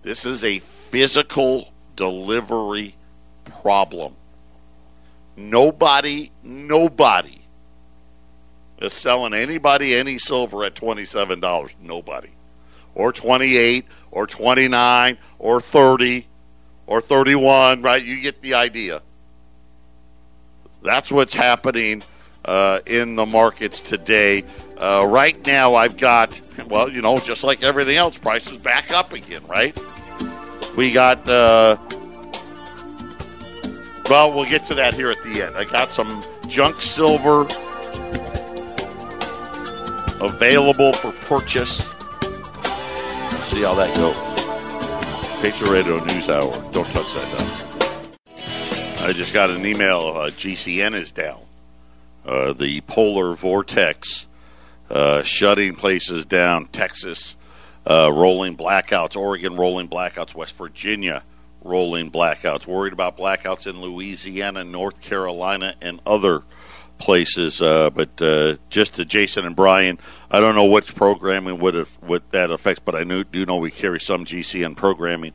This 0.03 0.26
is 0.26 0.45
a 0.45 0.59
physical 0.59 1.72
delivery 1.97 2.95
problem. 3.45 4.14
Nobody, 5.39 6.32
nobody 6.43 7.41
is 8.80 8.93
selling 8.93 9.34
anybody 9.34 9.95
any 9.95 10.18
silver 10.18 10.64
at 10.64 10.74
$27. 10.74 11.74
Nobody. 11.80 12.30
Or 12.97 13.12
28 13.12 13.84
or 14.11 14.26
29 14.26 15.16
or 15.39 15.61
30 15.61 16.26
or 16.89 17.01
31, 17.01 17.82
right? 17.82 18.03
You 18.03 18.20
get 18.20 18.43
the 18.43 18.55
idea. 18.55 19.01
That's 20.82 21.12
what's 21.12 21.34
happening 21.34 22.03
uh, 22.45 22.80
in 22.84 23.14
the 23.14 23.26
markets 23.26 23.80
today. 23.80 24.43
Uh, 24.76 25.07
right 25.09 25.47
now, 25.47 25.76
I've 25.76 25.97
got, 25.97 26.41
well, 26.66 26.89
you 26.91 27.01
know, 27.01 27.16
just 27.18 27.45
like 27.45 27.62
everything 27.62 27.97
else, 27.97 28.18
prices 28.18 28.59
back 28.59 28.91
up 28.91 29.12
again, 29.12 29.45
right? 29.47 29.78
We 30.76 30.93
got, 30.93 31.28
uh, 31.28 31.76
well, 34.09 34.32
we'll 34.32 34.48
get 34.48 34.64
to 34.66 34.74
that 34.74 34.94
here 34.94 35.11
at 35.11 35.22
the 35.22 35.42
end. 35.42 35.56
I 35.56 35.64
got 35.64 35.92
some 35.92 36.22
junk 36.48 36.80
silver 36.80 37.42
available 40.24 40.92
for 40.94 41.12
purchase. 41.12 41.78
See 43.48 43.62
how 43.62 43.74
that 43.74 43.94
goes. 43.96 44.16
Patriot 45.42 45.70
Radio 45.70 46.04
News 46.04 46.28
Hour. 46.28 46.50
Don't 46.72 46.86
touch 46.86 47.12
that 47.14 47.38
down. 47.38 49.09
I 49.09 49.12
just 49.12 49.32
got 49.32 49.50
an 49.50 49.64
email. 49.64 50.12
Uh, 50.16 50.30
GCN 50.30 50.94
is 50.94 51.12
down. 51.12 51.40
Uh, 52.24 52.52
the 52.52 52.80
polar 52.82 53.34
vortex 53.34 54.26
uh, 54.90 55.22
shutting 55.22 55.74
places 55.74 56.26
down. 56.26 56.66
Texas 56.66 57.36
uh, 57.88 58.11
rolling 58.12 58.56
blackouts, 58.56 59.16
Oregon 59.16 59.56
rolling 59.56 59.88
blackouts, 59.88 60.34
West 60.34 60.54
Virginia 60.56 61.22
rolling 61.68 62.10
blackouts. 62.10 62.66
Worried 62.66 62.92
about 62.92 63.16
blackouts 63.16 63.66
in 63.66 63.80
Louisiana, 63.80 64.64
North 64.64 65.00
Carolina, 65.00 65.74
and 65.80 66.00
other 66.04 66.42
places. 66.98 67.62
Uh, 67.62 67.90
but 67.90 68.20
uh, 68.20 68.56
just 68.70 68.94
to 68.94 69.04
Jason 69.04 69.44
and 69.44 69.54
Brian, 69.54 69.98
I 70.30 70.40
don't 70.40 70.54
know 70.54 70.64
which 70.64 70.94
programming 70.94 71.60
would 71.60 71.74
have, 71.74 71.90
what 72.00 72.30
that 72.32 72.50
affects, 72.50 72.82
but 72.84 72.94
I 72.94 73.04
knew, 73.04 73.24
do 73.24 73.46
know 73.46 73.56
we 73.56 73.70
carry 73.70 74.00
some 74.00 74.24
GCN 74.24 74.76
programming. 74.76 75.32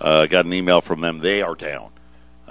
Uh, 0.00 0.26
got 0.26 0.44
an 0.44 0.52
email 0.52 0.80
from 0.80 1.00
them. 1.00 1.20
They 1.20 1.40
are 1.40 1.54
down. 1.54 1.90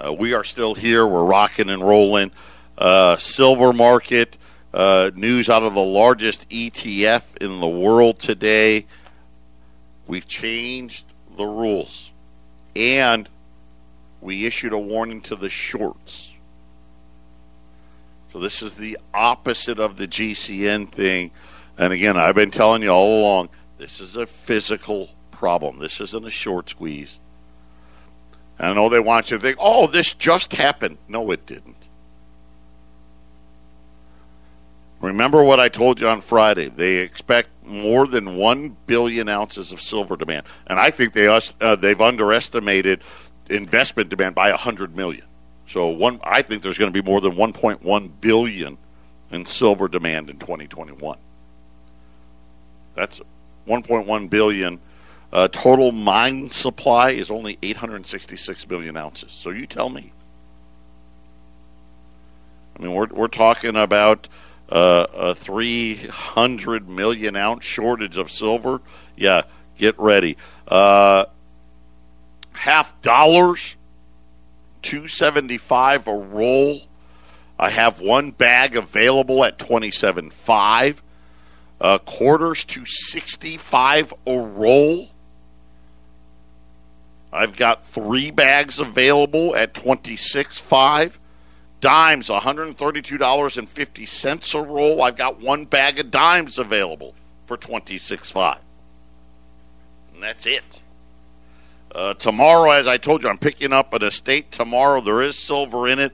Uh, 0.02 0.12
we 0.12 0.32
are 0.32 0.44
still 0.44 0.74
here. 0.74 1.06
We're 1.06 1.24
rocking 1.24 1.68
and 1.68 1.86
rolling. 1.86 2.32
Uh, 2.76 3.16
silver 3.18 3.72
market 3.72 4.36
uh, 4.72 5.10
news 5.14 5.48
out 5.48 5.62
of 5.62 5.74
the 5.74 5.80
largest 5.80 6.48
ETF 6.48 7.22
in 7.40 7.60
the 7.60 7.68
world 7.68 8.18
today. 8.18 8.86
We've 10.06 10.26
changed 10.26 11.04
the 11.36 11.46
rules, 11.46 12.10
and 12.76 13.28
we 14.20 14.46
issued 14.46 14.72
a 14.72 14.78
warning 14.78 15.20
to 15.22 15.36
the 15.36 15.50
shorts. 15.50 16.32
So 18.32 18.40
this 18.40 18.62
is 18.62 18.74
the 18.74 18.98
opposite 19.12 19.78
of 19.78 19.96
the 19.96 20.08
GCN 20.08 20.90
thing. 20.90 21.30
And 21.78 21.92
again, 21.92 22.16
I've 22.16 22.34
been 22.34 22.50
telling 22.50 22.82
you 22.82 22.88
all 22.90 23.20
along, 23.20 23.48
this 23.78 24.00
is 24.00 24.16
a 24.16 24.26
physical 24.26 25.10
problem. 25.30 25.78
This 25.78 26.00
isn't 26.00 26.26
a 26.26 26.30
short 26.30 26.70
squeeze. 26.70 27.20
And 28.58 28.68
I 28.68 28.72
know 28.74 28.88
they 28.88 29.00
want 29.00 29.30
you 29.30 29.36
to 29.36 29.42
think, 29.42 29.58
oh, 29.60 29.86
this 29.86 30.12
just 30.14 30.52
happened. 30.52 30.98
No, 31.08 31.30
it 31.30 31.46
didn't. 31.46 31.83
Remember 35.04 35.44
what 35.44 35.60
I 35.60 35.68
told 35.68 36.00
you 36.00 36.08
on 36.08 36.22
Friday. 36.22 36.68
They 36.70 36.96
expect 36.96 37.50
more 37.62 38.06
than 38.06 38.36
1 38.36 38.76
billion 38.86 39.28
ounces 39.28 39.70
of 39.70 39.80
silver 39.80 40.16
demand. 40.16 40.46
And 40.66 40.80
I 40.80 40.90
think 40.90 41.12
they, 41.12 41.26
uh, 41.26 41.76
they've 41.76 42.00
underestimated 42.00 43.02
investment 43.50 44.08
demand 44.08 44.34
by 44.34 44.48
100 44.48 44.96
million. 44.96 45.24
So 45.68 45.88
one, 45.88 46.20
I 46.24 46.40
think 46.40 46.62
there's 46.62 46.78
going 46.78 46.90
to 46.90 47.02
be 47.02 47.06
more 47.06 47.20
than 47.20 47.32
1.1 47.32 48.10
billion 48.22 48.78
in 49.30 49.44
silver 49.44 49.88
demand 49.88 50.30
in 50.30 50.38
2021. 50.38 51.18
That's 52.94 53.20
1.1 53.68 54.30
billion. 54.30 54.80
Uh, 55.30 55.48
total 55.48 55.92
mine 55.92 56.50
supply 56.50 57.10
is 57.10 57.30
only 57.30 57.58
866 57.62 58.68
million 58.68 58.96
ounces. 58.96 59.32
So 59.32 59.50
you 59.50 59.66
tell 59.66 59.90
me. 59.90 60.12
I 62.78 62.82
mean, 62.82 62.92
we're 62.92 63.06
we're 63.06 63.28
talking 63.28 63.76
about 63.76 64.28
uh, 64.68 65.06
a 65.12 65.34
300 65.34 66.88
million 66.88 67.36
ounce 67.36 67.64
shortage 67.64 68.16
of 68.16 68.30
silver. 68.30 68.80
Yeah, 69.16 69.42
get 69.78 69.98
ready. 69.98 70.36
Uh, 70.66 71.26
half 72.52 73.00
dollars, 73.02 73.76
275 74.82 76.06
a 76.06 76.14
roll. 76.14 76.82
I 77.58 77.70
have 77.70 78.00
one 78.00 78.30
bag 78.32 78.76
available 78.76 79.44
at 79.44 79.58
27.5. 79.58 80.96
Uh, 81.80 81.98
quarters 81.98 82.64
to 82.64 82.84
65 82.84 84.14
a 84.26 84.38
roll. 84.38 85.10
I've 87.32 87.56
got 87.56 87.84
three 87.84 88.30
bags 88.30 88.78
available 88.78 89.56
at 89.56 89.74
26.5. 89.74 91.12
Dimes, 91.84 92.28
$132.50 92.30 94.54
a 94.54 94.62
roll. 94.62 95.02
I've 95.02 95.18
got 95.18 95.38
one 95.38 95.66
bag 95.66 96.00
of 96.00 96.10
dimes 96.10 96.58
available 96.58 97.14
for 97.44 97.58
26.5. 97.58 98.56
And 100.14 100.22
that's 100.22 100.46
it. 100.46 100.80
Uh, 101.94 102.14
tomorrow, 102.14 102.70
as 102.70 102.86
I 102.86 102.96
told 102.96 103.22
you, 103.22 103.28
I'm 103.28 103.36
picking 103.36 103.74
up 103.74 103.92
an 103.92 104.02
estate 104.02 104.50
tomorrow. 104.50 105.02
There 105.02 105.20
is 105.20 105.36
silver 105.36 105.86
in 105.86 105.98
it. 105.98 106.12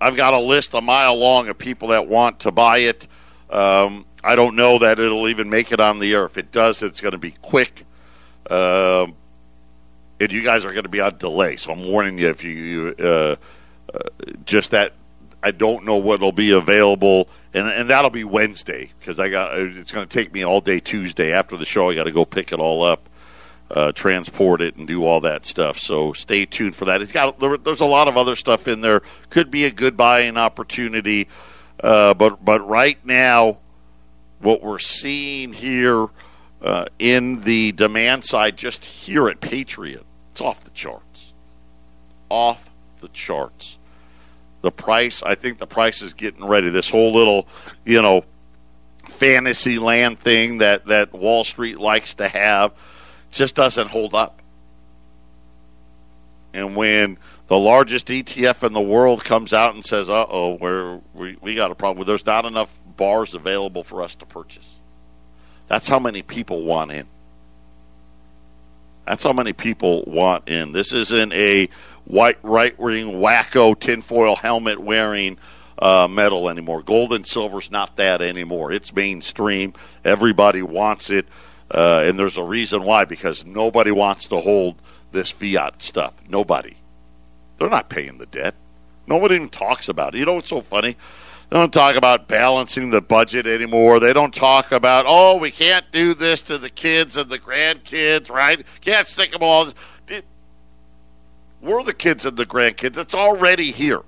I've 0.00 0.16
got 0.16 0.32
a 0.32 0.40
list 0.40 0.72
a 0.72 0.80
mile 0.80 1.18
long 1.18 1.50
of 1.50 1.58
people 1.58 1.88
that 1.88 2.08
want 2.08 2.40
to 2.40 2.50
buy 2.50 2.78
it. 2.78 3.06
Um, 3.50 4.06
I 4.24 4.36
don't 4.36 4.56
know 4.56 4.78
that 4.78 4.98
it'll 4.98 5.28
even 5.28 5.50
make 5.50 5.70
it 5.70 5.80
on 5.80 5.98
the 5.98 6.14
air. 6.14 6.24
If 6.24 6.38
it 6.38 6.50
does, 6.50 6.82
it's 6.82 7.02
going 7.02 7.12
to 7.12 7.18
be 7.18 7.32
quick. 7.32 7.84
Uh, 8.48 9.08
and 10.18 10.32
you 10.32 10.42
guys 10.42 10.64
are 10.64 10.72
going 10.72 10.84
to 10.84 10.88
be 10.88 11.00
on 11.00 11.18
delay. 11.18 11.56
So 11.56 11.72
I'm 11.72 11.86
warning 11.86 12.16
you 12.16 12.30
if 12.30 12.42
you 12.42 12.94
uh, 12.98 13.36
just 14.44 14.70
that 14.72 14.92
I 15.42 15.52
don't 15.52 15.84
know 15.84 15.96
what'll 15.96 16.32
be 16.32 16.50
available, 16.50 17.28
and 17.54 17.68
and 17.68 17.90
that'll 17.90 18.10
be 18.10 18.24
Wednesday 18.24 18.90
because 18.98 19.20
I 19.20 19.28
got 19.28 19.56
it's 19.58 19.92
going 19.92 20.06
to 20.06 20.12
take 20.12 20.32
me 20.32 20.44
all 20.44 20.60
day 20.60 20.80
Tuesday 20.80 21.32
after 21.32 21.56
the 21.56 21.64
show. 21.64 21.90
I 21.90 21.94
got 21.94 22.04
to 22.04 22.12
go 22.12 22.24
pick 22.24 22.52
it 22.52 22.58
all 22.58 22.82
up, 22.82 23.08
uh, 23.70 23.92
transport 23.92 24.60
it, 24.60 24.76
and 24.76 24.86
do 24.88 25.04
all 25.04 25.20
that 25.20 25.46
stuff. 25.46 25.78
So 25.78 26.12
stay 26.12 26.44
tuned 26.44 26.74
for 26.74 26.86
that. 26.86 27.02
It's 27.02 27.12
got 27.12 27.38
there, 27.38 27.56
there's 27.56 27.80
a 27.80 27.86
lot 27.86 28.08
of 28.08 28.16
other 28.16 28.34
stuff 28.34 28.66
in 28.66 28.80
there. 28.80 29.02
Could 29.30 29.50
be 29.50 29.64
a 29.64 29.70
good 29.70 29.96
buying 29.96 30.36
opportunity, 30.36 31.28
uh, 31.80 32.14
but 32.14 32.44
but 32.44 32.66
right 32.66 32.98
now 33.06 33.58
what 34.40 34.62
we're 34.62 34.78
seeing 34.78 35.52
here 35.52 36.08
uh, 36.62 36.86
in 36.98 37.42
the 37.42 37.72
demand 37.72 38.24
side, 38.24 38.56
just 38.56 38.84
here 38.84 39.28
at 39.28 39.40
Patriot, 39.40 40.04
it's 40.32 40.40
off 40.40 40.64
the 40.64 40.70
charts. 40.70 41.32
Off 42.28 42.70
the 43.00 43.08
charts. 43.08 43.77
The 44.60 44.70
price, 44.70 45.22
I 45.22 45.34
think 45.34 45.58
the 45.58 45.66
price 45.66 46.02
is 46.02 46.14
getting 46.14 46.44
ready. 46.44 46.70
This 46.70 46.88
whole 46.88 47.12
little, 47.12 47.46
you 47.84 48.02
know, 48.02 48.24
fantasy 49.08 49.78
land 49.78 50.18
thing 50.18 50.58
that, 50.58 50.86
that 50.86 51.12
Wall 51.12 51.44
Street 51.44 51.78
likes 51.78 52.14
to 52.14 52.28
have 52.28 52.72
just 53.30 53.54
doesn't 53.54 53.88
hold 53.88 54.14
up. 54.14 54.42
And 56.52 56.74
when 56.74 57.18
the 57.46 57.58
largest 57.58 58.06
ETF 58.06 58.62
in 58.64 58.72
the 58.72 58.80
world 58.80 59.24
comes 59.24 59.52
out 59.52 59.74
and 59.74 59.84
says, 59.84 60.08
"Uh 60.08 60.26
oh, 60.28 61.00
we, 61.14 61.36
we 61.40 61.54
got 61.54 61.70
a 61.70 61.74
problem. 61.74 62.06
There's 62.06 62.26
not 62.26 62.44
enough 62.44 62.74
bars 62.96 63.34
available 63.34 63.84
for 63.84 64.02
us 64.02 64.14
to 64.16 64.26
purchase." 64.26 64.76
That's 65.68 65.88
how 65.88 65.98
many 65.98 66.22
people 66.22 66.64
want 66.64 66.90
in. 66.90 67.06
That's 69.06 69.22
how 69.22 69.32
many 69.32 69.52
people 69.52 70.04
want 70.06 70.48
in. 70.48 70.72
This 70.72 70.92
isn't 70.92 71.32
a 71.32 71.68
white 72.08 72.38
right 72.42 72.78
wing 72.78 73.06
wacko 73.20 73.78
tinfoil 73.78 74.34
helmet 74.34 74.80
wearing 74.80 75.38
uh, 75.78 76.08
metal 76.08 76.48
anymore. 76.48 76.82
Gold 76.82 77.12
and 77.12 77.26
silver's 77.26 77.70
not 77.70 77.96
that 77.96 78.20
anymore. 78.20 78.72
It's 78.72 78.92
mainstream. 78.92 79.74
Everybody 80.04 80.62
wants 80.62 81.10
it, 81.10 81.26
uh, 81.70 82.02
and 82.04 82.18
there's 82.18 82.38
a 82.38 82.42
reason 82.42 82.82
why. 82.82 83.04
Because 83.04 83.44
nobody 83.44 83.90
wants 83.90 84.26
to 84.28 84.40
hold 84.40 84.82
this 85.12 85.30
fiat 85.30 85.82
stuff. 85.82 86.14
Nobody. 86.28 86.76
They're 87.58 87.70
not 87.70 87.88
paying 87.88 88.18
the 88.18 88.26
debt. 88.26 88.54
Nobody 89.06 89.36
even 89.36 89.48
talks 89.48 89.88
about 89.88 90.14
it. 90.14 90.18
You 90.18 90.26
know 90.26 90.34
what's 90.34 90.48
so 90.48 90.60
funny? 90.60 90.96
They 91.50 91.56
don't 91.56 91.72
talk 91.72 91.96
about 91.96 92.28
balancing 92.28 92.90
the 92.90 93.00
budget 93.00 93.46
anymore. 93.46 94.00
They 94.00 94.12
don't 94.12 94.34
talk 94.34 94.70
about, 94.70 95.06
oh, 95.08 95.38
we 95.38 95.50
can't 95.50 95.90
do 95.92 96.14
this 96.14 96.42
to 96.42 96.58
the 96.58 96.68
kids 96.68 97.16
and 97.16 97.30
the 97.30 97.38
grandkids, 97.38 98.28
right? 98.28 98.62
Can't 98.82 99.06
stick 99.06 99.32
them 99.32 99.42
all. 99.42 99.72
We're 101.60 101.82
the 101.82 101.94
kids 101.94 102.24
and 102.24 102.36
the 102.36 102.46
grandkids. 102.46 102.96
It's 102.96 103.14
already 103.14 103.72
here. 103.72 104.02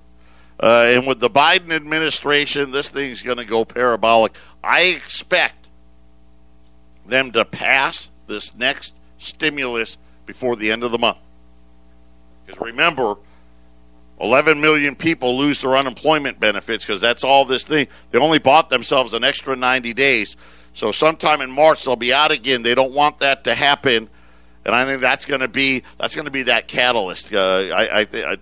Uh, 0.63 0.85
and 0.89 1.07
with 1.07 1.21
the 1.21 1.31
Biden 1.31 1.73
administration, 1.73 2.71
this 2.71 2.89
thing's 2.89 3.23
going 3.23 3.39
to 3.39 3.45
go 3.45 3.65
parabolic. 3.65 4.33
I 4.63 4.83
expect 4.83 5.69
them 7.07 7.33
to 7.33 7.45
pass 7.45 8.09
this 8.27 8.55
next 8.55 8.95
stimulus 9.19 9.97
before 10.27 10.57
the 10.57 10.71
end 10.71 10.85
of 10.85 10.93
the 10.93 10.99
month. 10.99 11.19
Because 12.47 12.61
remember, 12.61 13.17
11 14.21 14.61
million 14.61 14.95
people 14.97 15.39
lose 15.39 15.63
their 15.63 15.77
unemployment 15.77 16.39
benefits 16.39 16.85
because 16.85 17.01
that's 17.01 17.25
all 17.25 17.45
this 17.45 17.65
thing. 17.65 17.89
They 18.11 18.19
only 18.19 18.39
bought 18.39 18.69
themselves 18.69 19.15
an 19.15 19.25
extra 19.25 19.57
90 19.57 19.95
days. 19.95 20.37
So 20.75 20.93
sometime 20.93 21.41
in 21.41 21.51
March 21.51 21.85
they'll 21.85 21.97
be 21.97 22.13
out 22.13 22.31
again. 22.31 22.63
They 22.63 22.75
don't 22.75 22.93
want 22.93 23.19
that 23.21 23.45
to 23.45 23.55
happen, 23.55 24.11
and 24.65 24.75
I 24.75 24.85
think 24.85 25.01
that's 25.01 25.27
going 25.27 25.41
to 25.41 25.49
be 25.49 25.83
that's 25.99 26.15
going 26.15 26.27
to 26.27 26.31
be 26.31 26.45
that 26.45 26.69
catalyst. 26.69 27.33
Uh, 27.33 27.69
I, 27.73 28.01
I 28.01 28.05
think 28.05 28.41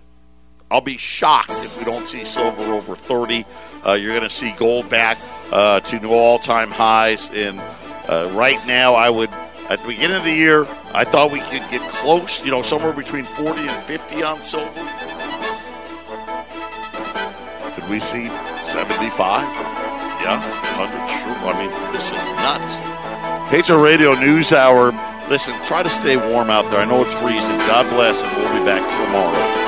I'll 0.71 0.81
be 0.81 0.97
shocked 0.97 1.51
if 1.51 1.77
we 1.79 1.85
don't 1.85 2.05
see 2.07 2.25
silver 2.25 2.61
over 2.73 2.95
30. 2.95 3.45
Uh, 3.85 3.93
you're 3.93 4.15
going 4.15 4.27
to 4.27 4.33
see 4.33 4.53
gold 4.57 4.89
back 4.89 5.17
uh, 5.51 5.79
to 5.79 5.99
new 5.99 6.11
all-time 6.11 6.69
highs, 6.69 7.29
and 7.31 7.59
uh, 8.07 8.29
right 8.33 8.59
now 8.67 8.93
I 8.93 9.09
would 9.09 9.29
at 9.69 9.81
the 9.81 9.87
beginning 9.87 10.17
of 10.17 10.23
the 10.23 10.33
year 10.33 10.67
I 10.93 11.05
thought 11.05 11.31
we 11.31 11.39
could 11.41 11.63
get 11.69 11.81
close. 11.93 12.43
You 12.43 12.51
know, 12.51 12.61
somewhere 12.61 12.93
between 12.93 13.23
40 13.23 13.61
and 13.61 13.83
50 13.83 14.23
on 14.23 14.41
silver 14.41 14.69
Could 17.75 17.89
we 17.89 17.99
see 17.99 18.27
75? 18.65 19.41
Yeah, 20.21 20.37
100, 20.77 21.09
sure. 21.09 21.29
I 21.47 21.57
mean, 21.57 21.93
this 21.93 22.11
is 22.11 22.21
nuts. 22.43 23.49
Patriot 23.49 23.79
Radio 23.79 24.13
News 24.15 24.51
Hour. 24.51 24.91
Listen, 25.29 25.53
try 25.65 25.83
to 25.83 25.89
stay 25.89 26.17
warm 26.17 26.49
out 26.49 26.71
there. 26.71 26.79
I 26.79 26.85
know 26.85 27.05
it's 27.05 27.13
freezing. 27.21 27.57
God 27.69 27.87
bless, 27.93 28.19
and 28.19 28.37
we'll 28.37 28.59
be 28.59 28.65
back 28.65 28.81
tomorrow. 28.81 29.58